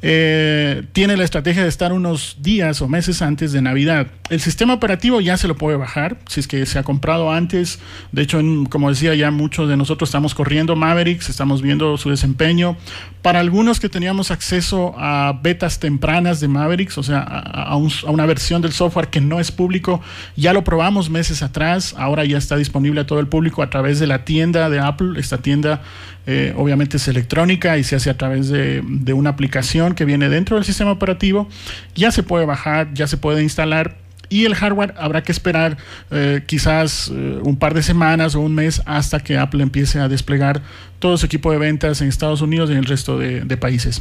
eh, 0.00 0.82
tiene 0.92 1.16
la 1.16 1.22
estrategia 1.22 1.62
de 1.62 1.68
estar 1.68 1.92
unos 1.92 2.38
días 2.40 2.82
o 2.82 2.88
meses 2.88 3.22
antes 3.22 3.52
de 3.52 3.62
Navidad. 3.62 4.08
El 4.28 4.40
sistema 4.40 4.74
operativo 4.74 5.20
ya 5.20 5.36
se 5.36 5.46
lo 5.46 5.54
puede 5.54 5.76
bajar, 5.76 6.16
si 6.26 6.40
es 6.40 6.48
que 6.48 6.66
se 6.66 6.76
ha 6.78 6.82
comprado 6.82 7.30
antes. 7.30 7.78
De 8.10 8.22
hecho, 8.22 8.40
como 8.68 8.88
decía, 8.88 9.14
ya 9.14 9.30
muchos 9.30 9.68
de 9.68 9.76
nosotros 9.76 10.08
estamos 10.08 10.34
corriendo 10.34 10.74
Mavericks, 10.74 11.28
estamos 11.28 11.62
viendo 11.62 11.81
su 11.96 12.10
desempeño. 12.10 12.76
Para 13.22 13.38
algunos 13.38 13.78
que 13.78 13.88
teníamos 13.88 14.30
acceso 14.30 14.94
a 14.98 15.38
betas 15.42 15.78
tempranas, 15.78 16.40
de 16.40 16.48
Mavericks, 16.48 16.98
o 16.98 17.02
sea, 17.02 17.20
a, 17.20 17.76
una 17.76 18.26
versión 18.26 18.62
del 18.62 18.72
software 18.72 19.08
que 19.08 19.20
no 19.20 19.38
es 19.38 19.52
público. 19.52 20.00
Ya 20.36 20.52
lo 20.52 20.64
probamos 20.64 21.08
meses 21.08 21.42
atrás, 21.42 21.94
ahora 21.96 22.24
ya 22.24 22.38
está 22.38 22.56
disponible 22.56 23.00
a 23.00 23.06
todo 23.06 23.20
el 23.20 23.28
público 23.28 23.62
a 23.62 23.70
través 23.70 24.00
de 24.00 24.06
la 24.06 24.24
tienda 24.24 24.68
de 24.70 24.80
Apple. 24.80 25.18
Esta 25.20 25.38
tienda 25.38 25.82
eh, 26.26 26.54
obviamente 26.56 26.98
es 26.98 27.08
electrónica 27.08 27.78
y 27.78 27.84
se 27.84 27.96
hace 27.96 28.10
a 28.10 28.16
través 28.16 28.48
de, 28.48 28.82
una 29.12 29.30
aplicación 29.30 29.94
que 29.94 30.04
viene 30.04 30.28
dentro 30.28 30.56
del 30.56 30.64
sistema 30.64 30.92
operativo. 30.92 31.48
Ya 31.94 32.10
se 32.12 32.22
puede 32.22 32.44
bajar, 32.44 32.92
ya 32.94 33.06
se 33.06 33.16
puede 33.16 33.42
instalar 33.42 33.96
y 34.32 34.46
el 34.46 34.54
hardware 34.54 34.94
habrá 34.96 35.22
que 35.22 35.30
esperar 35.30 35.76
eh, 36.10 36.42
quizás 36.46 37.10
eh, 37.14 37.38
un 37.42 37.56
par 37.56 37.74
de 37.74 37.82
semanas 37.82 38.34
o 38.34 38.40
un 38.40 38.54
mes 38.54 38.80
hasta 38.86 39.20
que 39.20 39.36
Apple 39.36 39.62
empiece 39.62 40.00
a 40.00 40.08
desplegar 40.08 40.62
todo 40.98 41.18
su 41.18 41.26
equipo 41.26 41.52
de 41.52 41.58
ventas 41.58 42.00
en 42.00 42.08
Estados 42.08 42.40
Unidos 42.40 42.70
y 42.70 42.72
en 42.72 42.78
el 42.78 42.86
resto 42.86 43.18
de 43.18 43.56
países. 43.58 44.00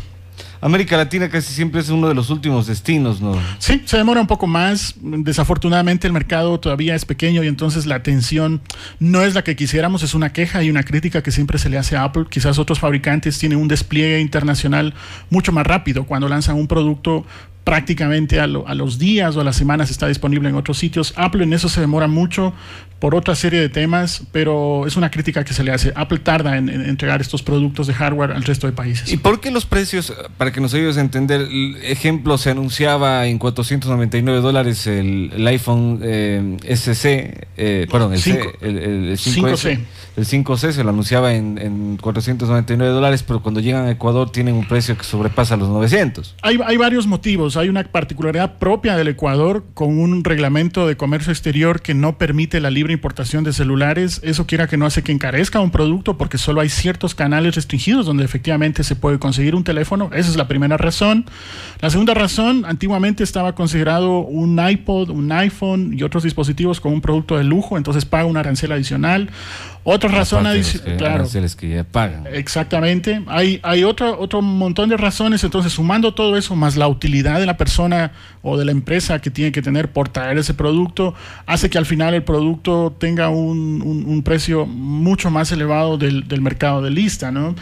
América 0.62 0.96
Latina 0.96 1.28
casi 1.28 1.54
siempre 1.54 1.82
es 1.82 1.90
uno 1.90 2.08
de 2.08 2.14
los 2.14 2.30
últimos 2.30 2.68
destinos, 2.68 3.20
¿no? 3.20 3.36
Sí, 3.58 3.82
se 3.86 3.98
demora 3.98 4.22
un 4.22 4.28
poco 4.28 4.46
más. 4.46 4.94
Desafortunadamente 5.02 6.06
el 6.06 6.14
mercado 6.14 6.60
todavía 6.60 6.94
es 6.94 7.04
pequeño 7.04 7.44
y 7.44 7.48
entonces 7.48 7.88
la 7.88 7.96
atención 7.96 8.62
no 9.00 9.24
es 9.24 9.34
la 9.34 9.44
que 9.44 9.56
quisiéramos, 9.56 10.04
es 10.04 10.14
una 10.14 10.34
queja 10.34 10.64
y 10.64 10.70
una 10.70 10.84
crítica 10.84 11.24
que 11.24 11.32
siempre 11.32 11.58
se 11.58 11.70
le 11.70 11.80
hace 11.80 11.98
a 11.98 12.04
Apple. 12.04 12.26
Quizás 12.30 12.60
otros 12.60 12.80
fabricantes 12.80 13.40
tienen 13.40 13.58
un 13.58 13.68
despliegue 13.68 14.20
internacional 14.20 14.94
mucho 15.32 15.52
más 15.52 15.66
rápido 15.66 16.06
cuando 16.06 16.30
lanzan 16.30 16.56
un 16.56 16.68
producto 16.68 17.26
prácticamente 17.64 18.40
a, 18.40 18.48
los 18.48 18.98
días 18.98 19.36
o 19.36 19.42
a 19.42 19.44
las 19.44 19.56
semanas 19.56 19.92
está 19.92 20.08
disponible 20.08 20.50
en 20.50 20.56
otros 20.56 20.78
sitios. 20.78 21.14
Apple 21.16 21.44
en 21.44 21.54
eso 21.54 21.70
se 21.70 21.80
demora 21.80 22.08
mucho 22.08 22.54
por 23.00 23.16
otra 23.16 23.34
serie 23.34 23.60
de 23.60 23.70
temas, 23.70 24.24
pero 24.32 24.86
es 24.86 24.96
una 24.96 25.10
crítica 25.10 25.44
que 25.44 25.54
se 25.54 25.64
le 25.64 25.72
hace. 25.72 25.92
Apple 25.96 26.20
tarda 26.20 26.58
en, 26.58 26.70
entregar 26.70 27.20
estos 27.20 27.42
productos 27.42 27.88
de 27.88 27.96
hardware 27.96 28.32
al 28.32 28.44
resto 28.44 28.68
de 28.68 28.74
países. 28.74 29.12
¿Y 29.12 29.18
por 29.18 29.40
qué 29.40 29.50
los 29.50 29.66
precios, 29.66 30.14
para 30.38 30.52
que 30.52 30.62
nos 30.62 30.74
ayudes 30.76 30.98
a 30.98 31.02
entender, 31.02 31.48
ejemplo, 31.84 32.38
se 32.38 32.52
anunciaba 32.52 33.26
en 33.26 33.40
499 33.40 34.42
dólares 34.42 34.86
el, 34.86 35.32
iPhone 35.48 36.00
eh, 36.04 36.58
SC, 36.64 37.48
eh, 37.58 37.88
perdón, 37.92 38.14
el, 38.14 38.20
5, 38.20 38.52
el, 38.62 39.18
5C. 39.18 39.80
El 40.18 40.26
5C 40.26 40.72
se 40.72 40.84
lo 40.84 40.90
anunciaba 40.90 41.34
en, 41.34 41.58
en 41.58 41.98
499 41.98 42.94
dólares, 42.94 43.24
pero 43.24 43.42
cuando 43.42 43.62
llegan 43.62 43.86
a 43.86 43.92
Ecuador 43.92 44.32
tienen 44.32 44.56
un 44.56 44.68
precio 44.68 44.96
que 44.96 45.04
sobrepasa 45.04 45.58
los 45.58 45.70
900. 45.70 46.36
Hay, 46.44 46.60
hay 46.66 46.78
varios 46.78 47.08
motivos. 47.08 47.51
Hay 47.58 47.70
una 47.70 47.84
particularidad 47.84 48.58
propia 48.58 48.96
del 48.96 49.08
Ecuador 49.10 49.66
con 49.74 50.00
un 50.00 50.24
reglamento 50.24 50.88
de 50.88 50.98
comercio 50.98 51.32
exterior 51.32 51.82
que 51.82 51.94
no 51.94 52.18
permite 52.18 52.60
la 52.60 52.70
libre 52.70 52.94
importación 52.94 53.44
de 53.44 53.54
celulares, 53.54 54.22
eso 54.24 54.48
quiera 54.48 54.68
que 54.68 54.78
no 54.78 54.86
hace 54.86 55.04
que 55.04 55.12
encarezca 55.12 55.60
un 55.60 55.72
producto 55.72 56.18
porque 56.18 56.38
solo 56.38 56.62
hay 56.62 56.70
ciertos 56.70 57.16
canales 57.16 57.56
restringidos 57.56 58.06
donde 58.06 58.24
efectivamente 58.24 58.84
se 58.84 58.96
puede 58.96 59.20
conseguir 59.20 59.56
un 59.56 59.64
teléfono. 59.64 60.10
Esa 60.14 60.30
es 60.30 60.36
la 60.36 60.48
primera 60.48 60.78
razón. 60.78 61.26
La 61.82 61.90
segunda 61.90 62.14
razón, 62.14 62.64
antiguamente 62.66 63.24
estaba 63.24 63.56
considerado 63.56 64.20
un 64.20 64.60
iPod, 64.60 65.10
un 65.10 65.32
iPhone 65.32 65.94
y 65.98 66.04
otros 66.04 66.24
dispositivos 66.24 66.80
como 66.80 66.96
un 66.96 67.02
producto 67.02 67.38
de 67.38 67.44
lujo, 67.44 67.78
entonces 67.78 68.06
paga 68.06 68.26
un 68.26 68.38
arancel 68.38 68.72
adicional. 68.72 69.30
Otra 69.84 70.10
razón 70.10 70.46
adicional. 70.46 70.98
Claro. 70.98 71.28
que 71.58 71.70
ya 71.70 71.84
pagan. 71.84 72.28
Exactamente. 72.32 73.22
Hay, 73.28 73.60
hay 73.64 73.84
otro, 73.84 74.20
otro 74.20 74.42
montón 74.42 74.90
de 74.90 74.98
razones. 74.98 75.44
Entonces, 75.44 75.74
sumando 75.74 76.14
todo 76.14 76.38
eso, 76.38 76.56
más 76.56 76.76
la 76.76 76.88
utilidad 76.88 77.40
de 77.40 77.48
la 77.48 77.58
persona 77.58 78.12
o 78.44 78.58
de 78.58 78.66
la 78.66 78.72
empresa 78.72 79.20
que 79.20 79.32
tiene 79.32 79.52
que 79.52 79.62
tener 79.62 79.92
por 79.92 80.10
traer 80.10 80.38
ese 80.38 80.54
producto, 80.54 81.16
hace 81.46 81.70
que 81.70 81.78
al 81.78 81.86
final 81.86 82.14
el 82.14 82.24
producto 82.24 82.96
tenga 82.98 83.30
un, 83.30 83.82
un, 83.82 84.24
precio 84.24 84.66
mucho 84.66 85.32
más 85.32 85.52
elevado 85.52 85.98
del, 85.98 86.28
del 86.28 86.42
mercado 86.42 86.82
de 86.82 86.92
lista, 86.92 87.32
¿no? 87.32 87.56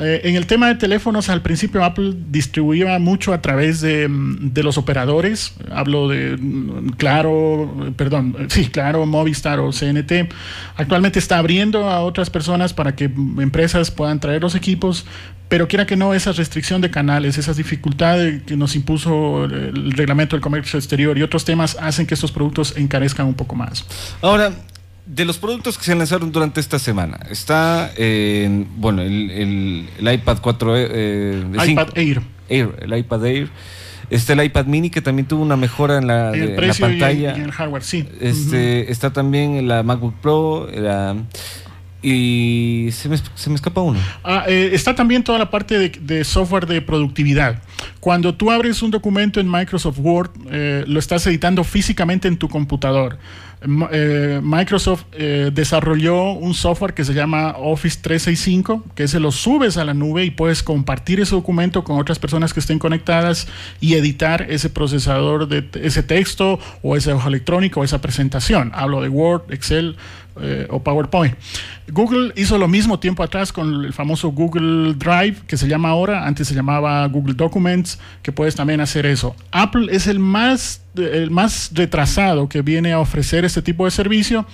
Eh, 0.00 0.20
en 0.24 0.36
el 0.36 0.46
tema 0.46 0.68
de 0.68 0.76
teléfonos, 0.76 1.28
al 1.28 1.42
principio 1.42 1.84
Apple 1.84 2.14
distribuía 2.30 2.98
mucho 2.98 3.32
a 3.32 3.42
través 3.42 3.80
de, 3.80 4.08
mm, 4.08 4.52
de, 4.52 4.62
los 4.62 4.78
operadores. 4.78 5.54
Hablo 5.70 6.08
de 6.08 6.36
mm, 6.36 6.90
Claro, 6.96 7.92
perdón, 7.96 8.36
sí, 8.48 8.66
Claro, 8.66 9.06
Movistar 9.06 9.60
o 9.60 9.72
CNT. 9.72 10.28
Actualmente 10.76 11.18
está 11.18 11.38
abriendo 11.38 11.88
a 11.88 12.00
otras 12.00 12.30
personas 12.30 12.72
para 12.72 12.94
que 12.94 13.04
empresas 13.04 13.90
puedan 13.90 14.20
traer 14.20 14.42
los 14.42 14.54
equipos, 14.54 15.06
pero 15.48 15.66
quiera 15.66 15.86
que 15.86 15.96
no, 15.96 16.12
esa 16.14 16.32
restricción 16.32 16.80
de 16.80 16.90
canales, 16.90 17.38
esas 17.38 17.56
dificultades 17.56 18.42
que 18.42 18.56
nos 18.56 18.76
impuso 18.76 19.44
el 19.44 19.92
reglamento 19.92 20.36
del 20.36 20.42
comercio 20.42 20.78
exterior 20.78 21.16
y 21.16 21.22
otros 21.22 21.44
temas 21.44 21.76
hacen 21.80 22.06
que 22.06 22.14
estos 22.14 22.32
productos 22.32 22.76
encarezcan 22.76 23.26
un 23.26 23.34
poco 23.34 23.56
más. 23.56 23.84
Ahora, 24.20 24.52
de 25.08 25.24
los 25.24 25.38
productos 25.38 25.78
que 25.78 25.84
se 25.84 25.94
lanzaron 25.94 26.30
durante 26.30 26.60
esta 26.60 26.78
semana, 26.78 27.18
está, 27.30 27.90
bueno, 28.76 29.02
el, 29.02 29.88
iPad 29.98 30.38
4, 30.40 30.76
eh, 30.76 30.88
eh 30.90 31.70
iPad 31.70 31.88
Air. 31.96 32.22
El 32.48 32.96
iPad 32.96 33.26
Air. 33.26 33.48
Está 34.10 34.32
el 34.32 34.44
iPad 34.44 34.66
mini 34.66 34.88
que 34.88 35.02
también 35.02 35.28
tuvo 35.28 35.42
una 35.42 35.56
mejora 35.56 35.98
en 35.98 36.06
la, 36.06 36.32
pantalla. 36.78 37.32
Y, 37.32 37.40
en 37.40 37.44
el 37.44 37.52
hardware, 37.52 37.82
sí. 37.82 38.08
Este, 38.20 38.90
Está 38.90 39.12
también 39.12 39.68
la 39.68 39.82
MacBook 39.82 40.14
Pro, 40.20 40.68
la, 40.72 41.14
y 42.00 42.90
se 42.92 43.08
me, 43.08 43.16
se 43.34 43.50
me, 43.50 43.56
escapa 43.56 43.80
uno. 43.80 43.98
Ah, 44.22 44.44
eh, 44.46 44.70
está 44.72 44.94
también 44.94 45.24
toda 45.24 45.38
la 45.38 45.50
parte 45.50 45.90
de, 45.90 46.24
software 46.24 46.66
de 46.66 46.80
productividad. 46.80 47.60
Cuando 47.98 48.34
tú 48.34 48.50
abres 48.50 48.82
un 48.82 48.90
documento 48.90 49.40
en 49.40 49.50
Microsoft 49.50 49.98
Word, 49.98 50.30
eh, 50.50 50.84
lo 50.86 51.00
estás 51.00 51.26
editando 51.26 51.64
físicamente 51.64 52.28
en 52.28 52.36
tu 52.36 52.48
computador. 52.48 53.18
Eh, 53.90 54.40
Microsoft 54.40 55.06
desarrolló 55.10 56.30
un 56.30 56.54
software 56.54 56.94
que 56.94 57.04
se 57.04 57.12
llama 57.12 57.56
Office 57.58 57.98
365, 58.00 58.84
que 58.94 59.08
se 59.08 59.18
lo 59.18 59.32
subes 59.32 59.76
a 59.78 59.84
la 59.84 59.94
nube 59.94 60.24
y 60.24 60.30
puedes 60.30 60.62
compartir 60.62 61.18
ese 61.18 61.34
documento 61.34 61.82
con 61.82 61.98
otras 61.98 62.20
personas 62.20 62.54
que 62.54 62.60
estén 62.60 62.78
conectadas 62.78 63.48
y 63.80 63.94
editar 63.94 64.46
ese 64.48 64.70
procesador 64.70 65.48
de 65.48 65.68
ese 65.82 66.04
texto 66.04 66.60
o 66.82 66.94
ese 66.94 67.12
hoja 67.12 67.28
electrónica 67.28 67.80
o 67.80 67.84
esa 67.84 68.00
presentación. 68.00 68.70
Hablo 68.74 69.02
de 69.02 69.08
Word, 69.08 69.52
Excel, 69.52 69.96
eh, 70.40 70.66
o 70.70 70.82
PowerPoint. 70.82 71.34
Google 71.90 72.32
hizo 72.36 72.58
lo 72.58 72.68
mismo 72.68 72.98
tiempo 72.98 73.22
atrás 73.22 73.52
con 73.52 73.84
el 73.84 73.92
famoso 73.92 74.30
Google 74.30 74.94
Drive, 74.94 75.36
que 75.46 75.56
se 75.56 75.68
llama 75.68 75.90
ahora, 75.90 76.26
antes 76.26 76.48
se 76.48 76.54
llamaba 76.54 77.06
Google 77.06 77.34
Documents, 77.34 77.98
que 78.22 78.32
puedes 78.32 78.54
también 78.54 78.80
hacer 78.80 79.06
eso. 79.06 79.34
Apple 79.50 79.88
es 79.90 80.06
el 80.06 80.18
más, 80.18 80.82
el 80.98 81.30
más 81.30 81.70
retrasado 81.72 82.48
que 82.48 82.62
viene 82.62 82.92
a 82.92 83.00
ofrecer 83.00 83.44
este 83.44 83.62
tipo 83.62 83.84
de 83.84 83.90
servicio 83.90 84.46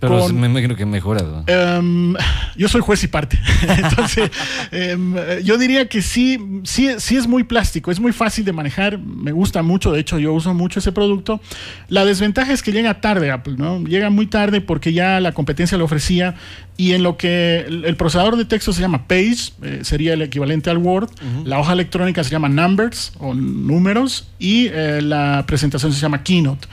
pero 0.00 0.28
me 0.30 0.46
imagino 0.46 0.74
que 0.74 0.86
mejorado. 0.86 1.44
Em, 1.46 2.14
yo 2.56 2.68
soy 2.68 2.80
juez 2.80 3.04
y 3.04 3.08
parte. 3.08 3.38
Entonces, 3.68 4.30
em, 4.72 5.14
yo 5.44 5.58
diría 5.58 5.88
que 5.88 6.00
sí, 6.00 6.38
sí, 6.64 6.88
sí 6.96 7.16
es 7.16 7.26
muy 7.26 7.44
plástico, 7.44 7.90
es 7.90 8.00
muy 8.00 8.12
fácil 8.12 8.46
de 8.46 8.52
manejar, 8.52 8.98
me 8.98 9.30
gusta 9.30 9.62
mucho, 9.62 9.92
de 9.92 10.00
hecho 10.00 10.18
yo 10.18 10.32
uso 10.32 10.54
mucho 10.54 10.78
ese 10.78 10.90
producto. 10.90 11.40
La 11.88 12.06
desventaja 12.06 12.52
es 12.52 12.62
que 12.62 12.72
llega 12.72 13.02
tarde 13.02 13.30
Apple, 13.30 13.56
¿no? 13.58 13.84
Llega 13.84 14.08
muy 14.08 14.26
tarde 14.26 14.62
porque 14.62 14.94
ya 14.94 15.20
la 15.20 15.32
competencia 15.32 15.76
lo 15.76 15.84
ofrecía 15.84 16.34
y 16.78 16.92
en 16.92 17.02
lo 17.02 17.18
que 17.18 17.66
el, 17.68 17.94
procesador 17.96 18.38
de 18.38 18.46
texto 18.46 18.72
se 18.72 18.80
llama 18.80 19.06
Page, 19.06 19.52
eh, 19.62 19.80
sería 19.82 20.14
el 20.14 20.22
equivalente 20.22 20.70
al 20.70 20.78
Word, 20.78 21.10
la 21.44 21.58
hoja 21.58 21.74
electrónica 21.74 22.24
se 22.24 22.30
llama 22.30 22.48
Numbers 22.48 23.12
o 23.18 23.34
números 23.34 24.28
y 24.38 24.68
eh, 24.68 25.02
la 25.02 25.44
presentación 25.46 25.79
se 25.80 26.00
llama 26.00 26.22
Keynote. 26.22 26.68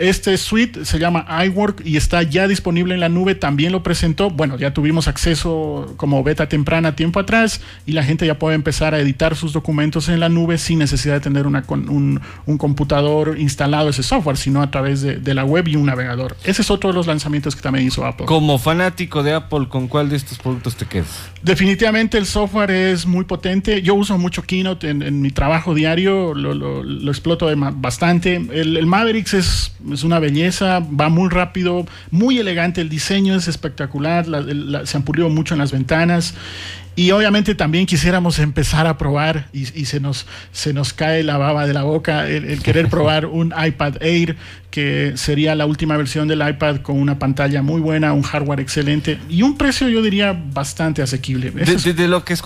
Este 0.00 0.38
suite 0.38 0.86
se 0.86 0.98
llama 0.98 1.26
iWork 1.44 1.82
y 1.84 1.98
está 1.98 2.22
ya 2.22 2.48
disponible 2.48 2.94
en 2.94 3.00
la 3.00 3.10
nube. 3.10 3.34
También 3.34 3.70
lo 3.70 3.82
presentó. 3.82 4.30
Bueno, 4.30 4.56
ya 4.56 4.72
tuvimos 4.72 5.08
acceso 5.08 5.92
como 5.98 6.24
beta 6.24 6.48
temprana 6.48 6.96
tiempo 6.96 7.20
atrás 7.20 7.60
y 7.84 7.92
la 7.92 8.02
gente 8.02 8.26
ya 8.26 8.38
puede 8.38 8.54
empezar 8.54 8.94
a 8.94 8.98
editar 8.98 9.36
sus 9.36 9.52
documentos 9.52 10.08
en 10.08 10.18
la 10.18 10.30
nube 10.30 10.56
sin 10.56 10.78
necesidad 10.78 11.16
de 11.16 11.20
tener 11.20 11.46
una, 11.46 11.64
un, 11.68 12.18
un 12.46 12.56
computador 12.56 13.38
instalado 13.38 13.90
ese 13.90 14.02
software, 14.02 14.38
sino 14.38 14.62
a 14.62 14.70
través 14.70 15.02
de, 15.02 15.34
la 15.34 15.44
web 15.44 15.68
y 15.68 15.76
un 15.76 15.84
navegador. 15.84 16.34
Ese 16.44 16.62
es 16.62 16.70
otro 16.70 16.88
de 16.90 16.94
los 16.94 17.06
lanzamientos 17.06 17.54
que 17.54 17.60
también 17.60 17.86
hizo 17.86 18.06
Apple. 18.06 18.24
Como 18.24 18.58
fanático 18.58 19.22
de 19.22 19.34
Apple, 19.34 19.68
¿con 19.68 19.86
cuál 19.86 20.08
de 20.08 20.16
estos 20.16 20.38
productos 20.38 20.76
te 20.76 20.86
quedas? 20.86 21.30
Definitivamente 21.42 22.16
el 22.16 22.24
software 22.24 22.70
es 22.70 23.04
muy 23.04 23.26
potente. 23.26 23.82
Yo 23.82 23.94
uso 23.94 24.16
mucho 24.16 24.42
Keynote 24.42 24.88
en, 24.88 25.20
mi 25.20 25.30
trabajo 25.30 25.74
diario, 25.74 26.34
lo, 26.34 26.54
lo, 26.54 27.10
exploto 27.10 27.48
bastante. 27.74 28.36
El, 28.36 28.76
el 28.76 28.86
Mavericks 28.86 29.34
es 29.34 29.72
es 29.92 30.04
una 30.04 30.18
belleza, 30.18 30.80
va 30.80 31.08
muy 31.08 31.28
rápido, 31.28 31.86
muy 32.10 32.38
elegante, 32.38 32.80
el 32.80 32.88
diseño 32.88 33.34
es 33.36 33.48
espectacular, 33.48 34.26
se 34.84 34.96
han 34.96 35.02
pulido 35.02 35.28
mucho 35.28 35.54
en 35.54 35.60
las 35.60 35.72
ventanas 35.72 36.34
Y 36.96 37.12
obviamente 37.12 37.54
también 37.54 37.86
quisiéramos 37.86 38.38
empezar 38.38 38.86
a 38.86 38.98
probar 38.98 39.48
y, 39.52 39.64
se, 39.64 40.00
nos, 40.00 40.26
se 40.52 40.72
nos 40.72 40.92
cae 40.92 41.22
la 41.22 41.38
baba 41.38 41.66
de 41.66 41.72
la 41.72 41.82
boca 41.82 42.28
el, 42.28 42.62
querer 42.62 42.88
probar 42.90 43.26
un 43.26 43.54
iPad 43.56 44.02
Air, 44.02 44.36
que 44.70 45.12
sería 45.16 45.54
la 45.54 45.66
última 45.66 45.96
versión 45.96 46.28
del 46.28 46.46
iPad 46.46 46.78
con 46.78 46.98
una 46.98 47.18
pantalla 47.18 47.62
muy 47.62 47.80
buena, 47.80 48.12
un 48.12 48.22
hardware 48.22 48.60
excelente 48.60 49.18
y 49.28 49.42
un 49.42 49.56
precio 49.56 49.88
yo 49.88 50.02
diría 50.02 50.38
bastante 50.52 51.00
asequible. 51.00 51.50
De, 51.50 52.08
lo 52.08 52.24
que 52.24 52.34
has, 52.34 52.42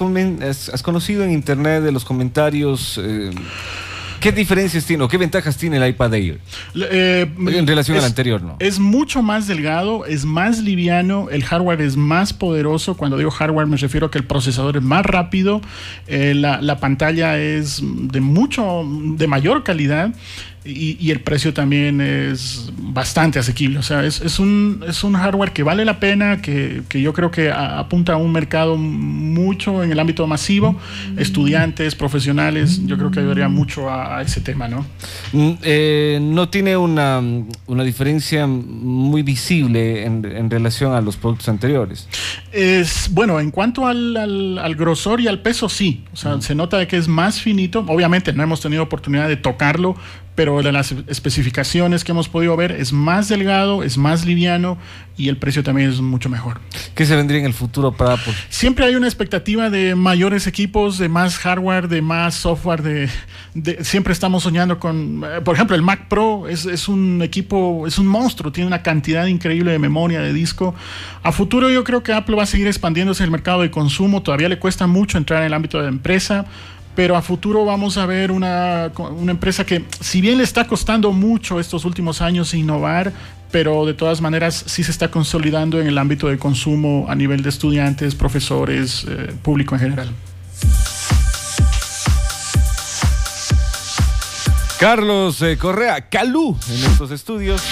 conocido 0.83 1.25
en 1.25 1.33
internet, 1.33 1.83
de 1.83 1.93
los 1.93 2.05
comentarios... 2.05 3.01
Eh, 3.03 3.31
¿Qué 4.25 4.33
diferencias 4.33 4.87
tiene 4.87 5.05
o 5.05 5.09
qué 5.09 5.19
ventajas 5.19 5.55
tiene 5.55 5.77
el 5.77 5.87
iPad 5.87 6.15
Air 6.15 6.41
eh, 6.77 7.31
en 7.37 7.67
relación 7.67 7.99
al 7.99 8.05
anterior? 8.05 8.41
¿no? 8.41 8.57
Es 8.59 8.79
mucho 8.79 9.21
más 9.21 9.47
delgado, 9.47 10.07
es 10.07 10.25
más 10.25 10.61
liviano, 10.61 11.29
el 11.29 11.45
hardware 11.45 11.83
es 11.83 11.99
más 11.99 12.33
poderoso. 12.33 12.97
Cuando 12.97 13.19
digo 13.19 13.31
hardware 13.31 13.67
me 13.67 13.77
refiero 13.77 14.07
a 14.07 14.11
que 14.11 14.17
el 14.17 14.25
procesador 14.25 14.79
es 14.79 14.83
más 14.83 15.05
rápido, 15.05 15.61
eh, 16.07 16.33
la, 16.35 16.63
la, 16.63 16.81
pantalla 16.81 17.39
es 17.39 17.83
de 17.83 18.23
mucho, 18.23 18.83
de 18.89 19.27
mayor 19.27 19.63
calidad 19.63 20.15
y, 20.67 21.11
el 21.11 21.21
precio 21.21 21.53
también 21.53 22.01
es 22.01 22.71
bastante 22.79 23.39
asequible. 23.39 23.79
O 23.79 23.83
sea, 23.83 24.05
es, 24.05 24.39
un, 24.39 24.83
es 24.89 25.05
un 25.05 25.15
hardware 25.15 25.53
que 25.53 25.63
vale 25.63 25.85
la 25.85 26.01
pena, 26.01 26.41
que, 26.41 26.83
yo 26.91 27.13
creo 27.13 27.31
que 27.31 27.51
apunta 27.51 28.15
a 28.15 28.17
un 28.17 28.33
mercado 28.33 28.77
mucho 28.77 29.83
en 29.83 29.93
el 29.93 30.01
ámbito 30.01 30.27
masivo, 30.27 30.77
estudiantes, 31.19 31.95
profesionales, 31.95 32.81
yo 32.87 32.97
creo 32.97 33.11
que 33.11 33.21
ayudaría 33.21 33.49
mucho 33.49 33.91
a, 33.91 34.23
ese 34.23 34.41
tema, 34.41 34.67
¿no? 34.67 34.87
Mm, 35.33 35.53
eh, 35.63 36.19
no 36.23 36.49
tiene 36.49 36.77
una, 36.77 37.21
diferencia 37.85 38.47
muy 38.47 39.23
visible 39.23 40.05
en, 40.05 40.51
relación 40.51 40.95
a 40.95 41.01
los 41.03 41.17
productos 41.17 41.49
anteriores. 41.49 42.09
Es, 42.53 43.11
bueno, 43.13 43.39
en 43.39 43.51
cuanto 43.51 43.87
al, 43.87 44.17
al, 44.17 44.75
grosor 44.77 45.21
y 45.21 45.29
al 45.29 45.41
peso, 45.41 45.69
sí. 45.69 46.05
O 46.13 46.17
sea, 46.17 46.41
se 46.41 46.55
nota 46.55 46.87
que 46.87 46.97
es 46.97 47.09
más 47.09 47.41
finito. 47.41 47.85
Obviamente 47.87 48.33
no 48.33 48.43
hemos 48.43 48.61
tenido 48.61 48.83
oportunidad 48.83 49.29
de 49.29 49.37
tocarlo, 49.37 49.97
pero 50.35 50.63
de 50.63 50.73
las 50.73 50.93
especificaciones 51.07 52.05
que 52.05 52.13
hemos 52.13 52.29
podido 52.29 52.57
ver 52.57 52.73
es 52.73 52.93
más 52.93 53.29
delgado, 53.29 53.83
es 53.83 53.97
más 53.99 54.25
liviano 54.25 54.79
y 55.17 55.29
el 55.29 55.37
precio 55.37 55.63
también 55.63 55.91
es 55.91 56.01
mucho 56.01 56.29
mejor. 56.29 56.61
¿Qué 56.95 57.07
se 57.07 57.15
vendría 57.15 57.39
en 57.39 57.47
el 57.47 57.55
futuro 57.55 57.93
para 57.93 58.15
Apple? 58.15 58.33
Siempre 58.49 58.85
hay 58.85 58.97
una 58.97 59.07
expectativa 59.07 59.71
de 59.71 59.95
mayores 59.95 60.47
equipos, 60.47 60.99
de 60.99 61.09
más 61.09 61.39
hardware, 61.39 61.89
de 61.89 62.03
más 62.03 62.35
software, 62.35 62.83
de, 62.83 63.09
siempre 63.85 64.13
estamos 64.13 64.43
soñando 64.43 64.81
con, 64.81 65.23
eh, 65.25 65.41
por 65.41 65.55
ejemplo, 65.55 65.77
el 65.77 65.83
Mac 65.83 66.09
Pro 66.09 66.49
es, 66.49 66.67
es, 66.67 66.89
un 66.89 67.23
equipo, 67.23 67.87
es 67.87 67.99
un 67.99 68.07
monstruo, 68.07 68.51
tiene 68.51 68.67
una 68.67 68.83
cantidad 68.83 69.27
increíble 69.27 69.71
de 69.71 69.79
memoria, 69.79 70.21
de 70.21 70.33
disco. 70.33 70.75
A 71.23 71.31
futuro 71.31 71.71
yo 71.71 71.85
creo 71.85 72.03
que 72.03 72.13
Apple 72.13 72.35
va 72.35 72.43
a 72.43 72.47
seguir 72.47 72.67
expandiéndose 72.67 73.23
en 73.23 73.27
el 73.27 73.31
mercado 73.31 73.63
de 73.63 73.71
consumo, 73.71 74.23
todavía 74.23 74.49
le 74.49 74.59
cuesta 74.59 74.87
mucho 74.89 75.17
entrar 75.17 75.41
en 75.41 75.47
el 75.47 75.55
ámbito 75.55 75.81
de 75.81 75.89
empresa 75.89 76.47
pero 76.95 77.17
a 77.17 77.23
futuro 77.23 77.65
vamos 77.65 77.97
a 77.97 78.07
ver 78.07 78.31
una, 78.31 78.91
empresa 79.29 79.65
que, 79.67 79.85
si 80.01 80.21
bien 80.21 80.39
le 80.39 80.45
está 80.45 80.67
costando 80.67 81.13
mucho 81.13 81.59
estos 81.59 81.85
últimos 81.85 82.21
años 82.21 82.55
innovar, 82.55 83.13
pero 83.51 83.87
de 83.87 83.95
todas 83.95 84.21
maneras 84.21 84.65
sí 84.67 84.83
se 84.85 84.91
está 84.91 85.11
consolidando 85.11 85.81
en 85.81 85.87
el 85.87 85.99
ámbito 85.99 86.29
de 86.29 86.39
consumo 86.39 87.07
a 87.09 87.15
nivel 87.15 87.43
de 87.43 87.49
estudiantes, 87.49 88.15
profesores, 88.15 89.07
eh, 89.09 89.35
público 89.43 89.75
en 89.75 89.81
general. 89.81 90.09
Carlos 94.79 95.41
eh, 95.43 95.57
Correa, 95.57 96.09
Calú, 96.09 96.57
en 96.69 96.91
estos 96.91 97.11
estudios. 97.11 97.63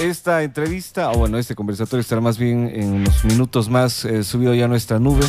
Esta 0.00 0.42
entrevista, 0.42 1.10
o 1.10 1.18
bueno, 1.18 1.38
este 1.38 1.54
conversatorio 1.54 2.00
estará 2.00 2.20
más 2.20 2.38
bien 2.38 2.70
en 2.72 2.92
unos 2.92 3.24
minutos 3.24 3.68
más 3.68 4.04
eh, 4.04 4.24
subido 4.24 4.54
ya 4.54 4.66
a 4.66 4.68
nuestra 4.68 4.98
nube. 4.98 5.26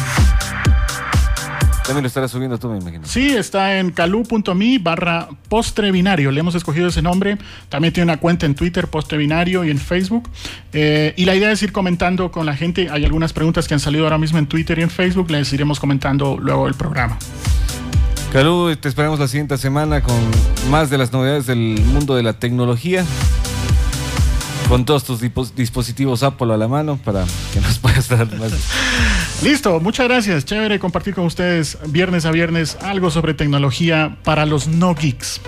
También 1.87 2.03
lo 2.03 2.07
estarás 2.07 2.31
subiendo 2.31 2.59
tú, 2.59 2.67
me 2.67 2.79
imagino. 2.79 3.07
Sí, 3.07 3.29
está 3.29 3.79
en 3.79 3.91
calú.me 3.91 4.77
barra 4.79 5.29
postre 5.47 5.89
binario. 5.91 6.31
Le 6.31 6.41
hemos 6.41 6.53
escogido 6.53 6.89
ese 6.89 7.01
nombre. 7.01 7.37
También 7.69 7.93
tiene 7.93 8.11
una 8.11 8.19
cuenta 8.19 8.45
en 8.45 8.55
Twitter, 8.55 8.89
postre 8.89 9.17
binario, 9.17 9.63
y 9.63 9.71
en 9.71 9.79
Facebook. 9.79 10.29
Eh, 10.73 11.13
y 11.15 11.23
la 11.23 11.33
idea 11.33 11.49
es 11.49 11.63
ir 11.63 11.71
comentando 11.71 12.29
con 12.29 12.45
la 12.45 12.57
gente. 12.57 12.89
Hay 12.91 13.05
algunas 13.05 13.31
preguntas 13.31 13.69
que 13.69 13.73
han 13.73 13.79
salido 13.79 14.03
ahora 14.03 14.17
mismo 14.17 14.37
en 14.37 14.47
Twitter 14.47 14.77
y 14.79 14.81
en 14.81 14.89
Facebook. 14.89 15.31
Les 15.31 15.51
iremos 15.53 15.79
comentando 15.79 16.37
luego 16.37 16.67
el 16.67 16.73
programa. 16.73 17.17
Calú, 18.33 18.75
te 18.75 18.89
esperamos 18.89 19.17
la 19.17 19.29
siguiente 19.29 19.57
semana 19.57 20.03
con 20.03 20.19
más 20.69 20.89
de 20.89 20.97
las 20.97 21.13
novedades 21.13 21.47
del 21.47 21.81
mundo 21.85 22.17
de 22.17 22.23
la 22.23 22.33
tecnología 22.33 23.05
con 24.67 24.83
todos 24.83 25.05
tus 25.05 25.21
dispositivos 25.55 26.23
Apple 26.23 26.53
a 26.53 26.57
la 26.57 26.67
mano 26.67 26.97
para 26.97 27.25
que 27.53 27.61
nos 27.61 27.79
puedas 27.79 28.09
dar 28.09 28.27
más. 28.37 28.51
Listo, 29.43 29.79
muchas 29.79 30.07
gracias. 30.07 30.45
Chévere 30.45 30.79
compartir 30.79 31.13
con 31.13 31.25
ustedes 31.25 31.77
viernes 31.87 32.25
a 32.25 32.31
viernes 32.31 32.75
algo 32.81 33.11
sobre 33.11 33.33
tecnología 33.35 34.17
para 34.23 34.45
los 34.45 34.67
no 34.67 34.95
geeks. 34.95 35.39